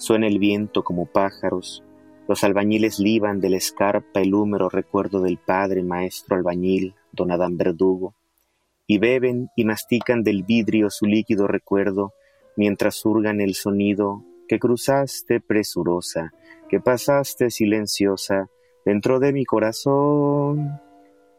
[0.00, 1.84] Suena el viento como pájaros,
[2.26, 7.58] los albañiles liban de la escarpa el húmero recuerdo del padre maestro albañil, don Adán
[7.58, 8.14] Verdugo,
[8.86, 12.14] y beben y mastican del vidrio su líquido recuerdo,
[12.56, 16.32] mientras surgan el sonido que cruzaste presurosa,
[16.70, 18.48] que pasaste silenciosa
[18.86, 20.80] dentro de mi corazón.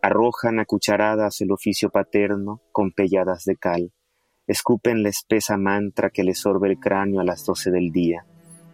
[0.03, 3.91] Arrojan a cucharadas el oficio paterno con pelladas de cal,
[4.45, 8.23] escupen la espesa mantra que les sorbe el cráneo a las doce del día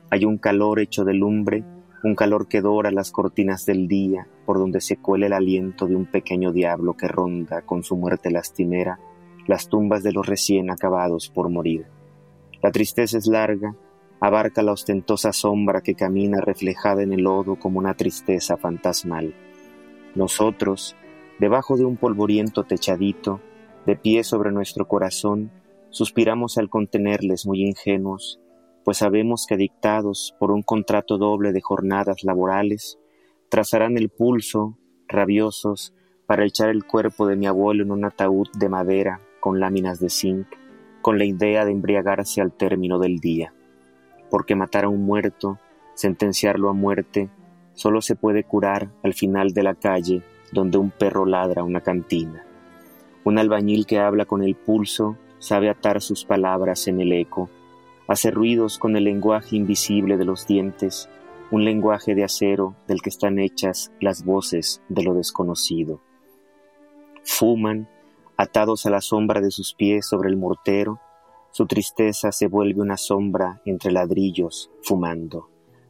[0.09, 1.63] hay un calor hecho de lumbre,
[2.03, 5.95] un calor que dora las cortinas del día, por donde se cuela el aliento de
[5.95, 8.99] un pequeño diablo que ronda con su muerte lastimera
[9.47, 11.87] las tumbas de los recién acabados por morir.
[12.61, 13.75] La tristeza es larga,
[14.19, 19.33] abarca la ostentosa sombra que camina reflejada en el lodo como una tristeza fantasmal.
[20.15, 20.95] Nosotros,
[21.39, 23.39] debajo de un polvoriento techadito,
[23.85, 25.51] de pie sobre nuestro corazón,
[25.89, 28.39] suspiramos al contenerles muy ingenuos,
[28.87, 32.97] pues sabemos que dictados por un contrato doble de jornadas laborales,
[33.49, 34.77] trazarán el pulso,
[35.09, 35.93] rabiosos,
[36.25, 40.09] para echar el cuerpo de mi abuelo en un ataúd de madera con láminas de
[40.09, 40.47] zinc,
[41.01, 43.53] con la idea de embriagarse al término del día.
[44.29, 45.59] Porque matar a un muerto,
[45.93, 47.29] sentenciarlo a muerte,
[47.73, 50.21] solo se puede curar al final de la calle
[50.53, 52.45] donde un perro ladra una cantina.
[53.25, 57.49] Un albañil que habla con el pulso sabe atar sus palabras en el eco,
[58.07, 61.09] hace ruidos con el lenguaje invisible de los dientes,
[61.51, 66.01] un lenguaje de acero del que están hechas las voces de lo desconocido.
[67.23, 67.89] Fuman,
[68.37, 70.99] atados a la sombra de sus pies sobre el mortero,
[71.51, 75.49] su tristeza se vuelve una sombra entre ladrillos fumando.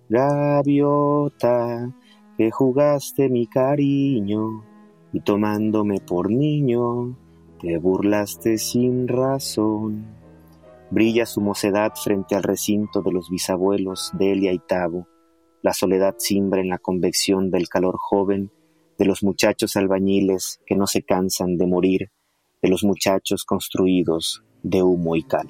[0.09, 1.91] Gaviota,
[2.37, 4.63] que jugaste mi cariño
[5.11, 7.17] y tomándome por niño,
[7.59, 10.05] te burlaste sin razón.
[10.89, 15.07] Brilla su mocedad frente al recinto de los bisabuelos Delia y Tabo.
[15.61, 18.51] La soledad simbra en la convección del calor joven
[18.97, 22.11] de los muchachos albañiles que no se cansan de morir,
[22.61, 25.47] de los muchachos construidos de humo y cal.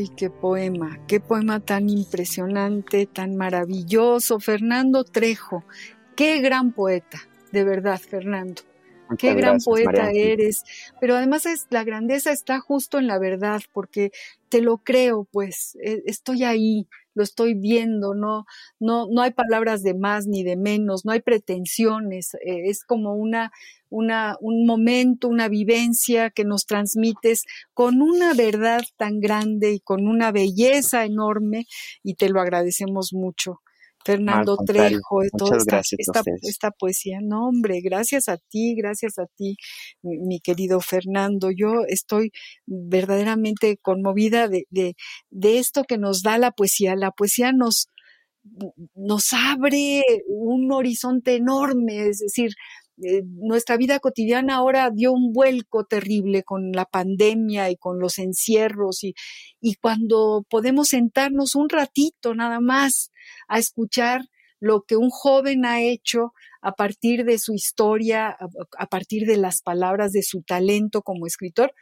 [0.00, 4.40] Ay, qué poema, qué poema tan impresionante, tan maravilloso.
[4.40, 5.62] Fernando Trejo,
[6.16, 7.18] qué gran poeta,
[7.52, 8.62] de verdad, Fernando.
[9.18, 10.64] qué gran poeta eres.
[11.02, 14.10] Pero además es, la grandeza está justo en la verdad, porque
[14.48, 18.44] te lo creo, pues, e, estoy ahí, lo estoy viendo, no,
[18.78, 23.14] no, no hay palabras de más ni de menos, no hay pretensiones, eh, es como
[23.14, 23.50] una,
[23.88, 27.44] una, un momento, una vivencia que nos transmites
[27.74, 31.66] con una verdad tan grande y con una belleza enorme
[32.02, 33.60] y te lo agradecemos mucho.
[34.04, 35.82] Fernando Trejo, de toda esta,
[36.42, 37.18] esta, poesía.
[37.22, 39.56] No, hombre, gracias a ti, gracias a ti,
[40.02, 41.50] mi, querido Fernando.
[41.50, 42.32] Yo estoy
[42.66, 44.94] verdaderamente conmovida de, de,
[45.30, 46.96] de esto que nos da la poesía.
[46.96, 47.88] La poesía nos,
[48.94, 52.52] nos abre un horizonte enorme, es decir,
[53.02, 58.18] eh, nuestra vida cotidiana ahora dio un vuelco terrible con la pandemia y con los
[58.18, 59.14] encierros y,
[59.60, 63.10] y cuando podemos sentarnos un ratito nada más
[63.48, 64.22] a escuchar
[64.60, 66.32] lo que un joven ha hecho
[66.62, 68.36] a partir de su historia,
[68.78, 71.72] a, partir de las palabras de su talento como escritor,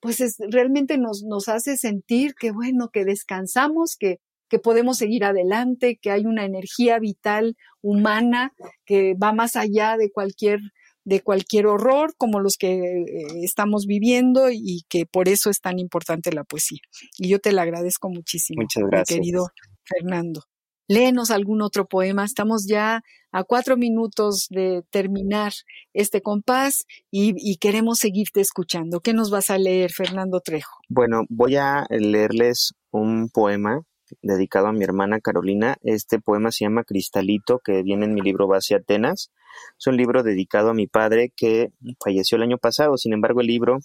[0.00, 5.98] pues realmente nos, nos hace sentir que bueno, que descansamos, que, que podemos seguir adelante,
[6.00, 8.52] que hay una energía vital humana
[8.84, 10.60] que va más allá de cualquier
[11.08, 13.04] de cualquier horror como los que eh,
[13.42, 16.80] estamos viviendo y que por eso es tan importante la poesía.
[17.16, 19.18] Y yo te la agradezco muchísimo, Muchas gracias.
[19.18, 19.46] querido
[19.84, 20.42] Fernando.
[20.86, 22.26] Léenos algún otro poema.
[22.26, 25.52] Estamos ya a cuatro minutos de terminar
[25.94, 29.00] este compás y, y, queremos seguirte escuchando.
[29.00, 30.76] ¿Qué nos vas a leer, Fernando Trejo?
[30.88, 33.82] Bueno, voy a leerles un poema
[34.22, 35.76] dedicado a mi hermana Carolina.
[35.82, 39.30] Este poema se llama Cristalito, que viene en mi libro Base Atenas.
[39.78, 41.70] Es un libro dedicado a mi padre que
[42.02, 42.96] falleció el año pasado.
[42.96, 43.78] Sin embargo, el libro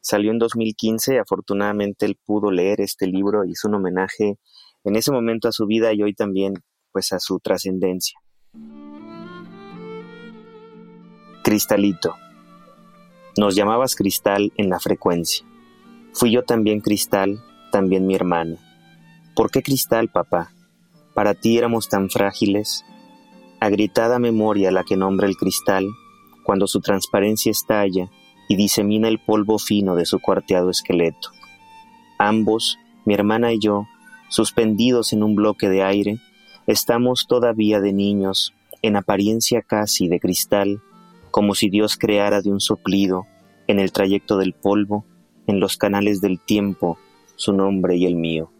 [0.00, 1.18] salió en 2015.
[1.18, 4.38] Afortunadamente, él pudo leer este libro y hizo un homenaje
[4.84, 6.54] en ese momento a su vida y hoy también,
[6.92, 8.18] pues, a su trascendencia.
[11.42, 12.14] Cristalito.
[13.36, 15.46] Nos llamabas cristal en la frecuencia.
[16.12, 18.58] Fui yo también cristal, también mi hermana
[19.38, 20.50] ¿Por qué cristal, papá?
[21.14, 22.84] Para ti éramos tan frágiles.
[23.60, 25.86] Agritada memoria la que nombra el cristal,
[26.42, 28.10] cuando su transparencia estalla
[28.48, 31.30] y disemina el polvo fino de su cuarteado esqueleto.
[32.18, 33.86] Ambos, mi hermana y yo,
[34.28, 36.18] suspendidos en un bloque de aire,
[36.66, 40.82] estamos todavía de niños, en apariencia casi de cristal,
[41.30, 43.28] como si Dios creara de un soplido,
[43.68, 45.04] en el trayecto del polvo,
[45.46, 46.98] en los canales del tiempo,
[47.36, 48.50] su nombre y el mío.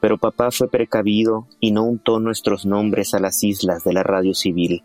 [0.00, 4.34] Pero papá fue precavido y no untó nuestros nombres a las islas de la radio
[4.34, 4.82] civil.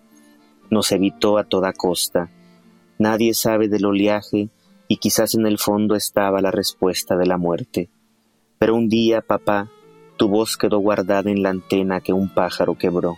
[0.70, 2.30] Nos evitó a toda costa.
[3.00, 4.50] Nadie sabe del oleaje
[4.88, 7.90] y quizás en el fondo estaba la respuesta de la muerte.
[8.60, 9.70] Pero un día, papá,
[10.18, 13.16] tu voz quedó guardada en la antena que un pájaro quebró.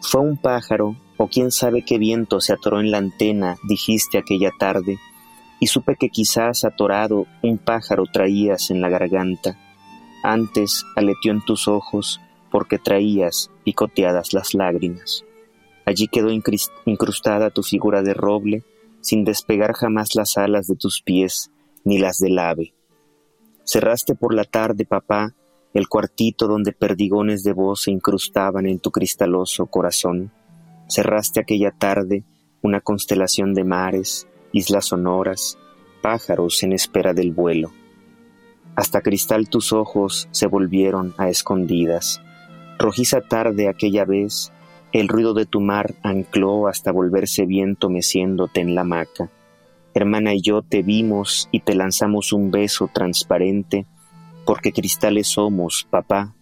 [0.00, 4.50] Fue un pájaro, o quién sabe qué viento se atoró en la antena, dijiste aquella
[4.58, 4.98] tarde,
[5.60, 9.58] y supe que quizás atorado un pájaro traías en la garganta
[10.22, 15.24] Antes aleteó en tus ojos porque traías picoteadas las lágrimas.
[15.86, 18.64] Allí quedó incrustada tu figura de roble,
[19.00, 21.50] sin despegar jamás las alas de tus pies
[21.84, 22.74] ni las del ave.
[23.64, 25.34] Cerraste por la tarde, papá,
[25.72, 30.32] el cuartito donde perdigones de voz se incrustaban en tu cristaloso corazón.
[30.88, 32.24] Cerraste aquella tarde
[32.62, 35.56] una constelación de mares, islas sonoras,
[36.02, 37.72] pájaros en espera del vuelo.
[38.80, 42.22] Hasta cristal tus ojos se volvieron a escondidas.
[42.78, 44.54] Rojiza tarde aquella vez,
[44.92, 49.28] el ruido de tu mar ancló hasta volverse viento meciéndote en la hamaca.
[49.92, 53.84] Hermana y yo te vimos y te lanzamos un beso transparente,
[54.46, 56.34] porque cristales somos, papá,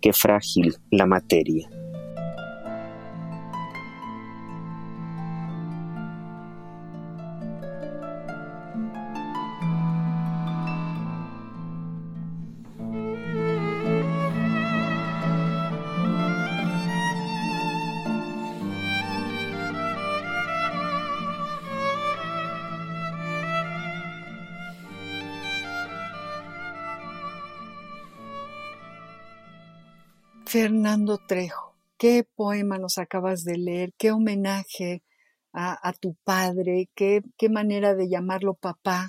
[0.00, 1.68] qué frágil la materia.
[30.52, 35.02] Fernando Trejo, qué poema nos acabas de leer, qué homenaje
[35.54, 39.08] a, tu padre, qué, manera de llamarlo papá.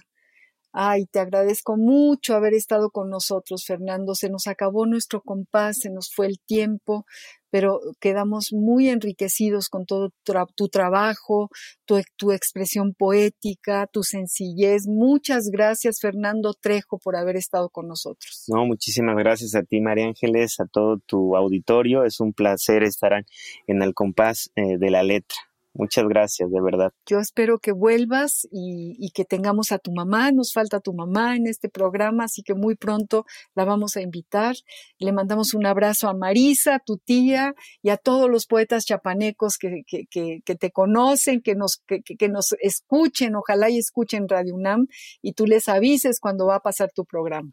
[0.76, 4.16] Ay, te agradezco mucho haber estado con nosotros, Fernando.
[4.16, 7.06] Se nos acabó nuestro compás, se nos fue el tiempo,
[7.52, 10.10] pero quedamos muy enriquecidos con todo
[10.56, 11.50] tu, trabajo,
[11.86, 14.88] tu, tu, expresión poética, tu sencillez.
[14.88, 18.46] Muchas gracias, Fernando Trejo, por haber estado con nosotros.
[18.48, 22.04] No, muchísimas gracias a ti, María Ángeles, a todo tu auditorio.
[22.04, 23.24] Es un placer estar
[23.68, 25.38] en el compás eh, de la letra.
[25.76, 26.92] Muchas gracias, de verdad.
[27.08, 30.32] Yo espero que vuelvas y, que tengamos a tu mamá.
[30.32, 34.56] Nos falta tu mamá en este programa, así que muy pronto la vamos a invitar.
[35.00, 39.82] Le mandamos un abrazo a Marisa, tu tía, y a todos los poetas chapanecos que,
[39.88, 44.86] que, te conocen, que nos, que, nos escuchen, ojalá y escuchen Radio UNAM,
[45.24, 47.50] y tú les avises cuando va a pasar tu programa.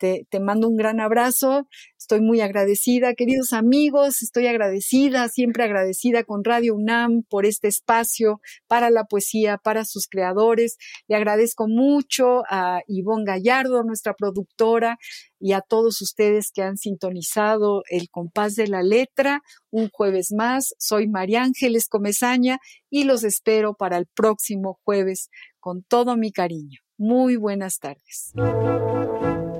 [0.00, 3.12] Te, mando un gran abrazo, estoy muy agradecida.
[3.12, 9.58] Queridos amigos, estoy agradecida, siempre agradecida con Radio UNAM por este espacio para la poesía,
[9.58, 10.78] para sus creadores.
[11.06, 14.96] Le agradezco mucho a Ivonne Gallardo, nuestra productora,
[15.38, 19.42] y a todos ustedes que han sintonizado el compás de la letra.
[19.70, 25.28] Un jueves más, soy María Ángeles Comezaña y los espero para el próximo jueves
[25.58, 26.80] con todo mi cariño.
[26.96, 28.32] Muy buenas tardes.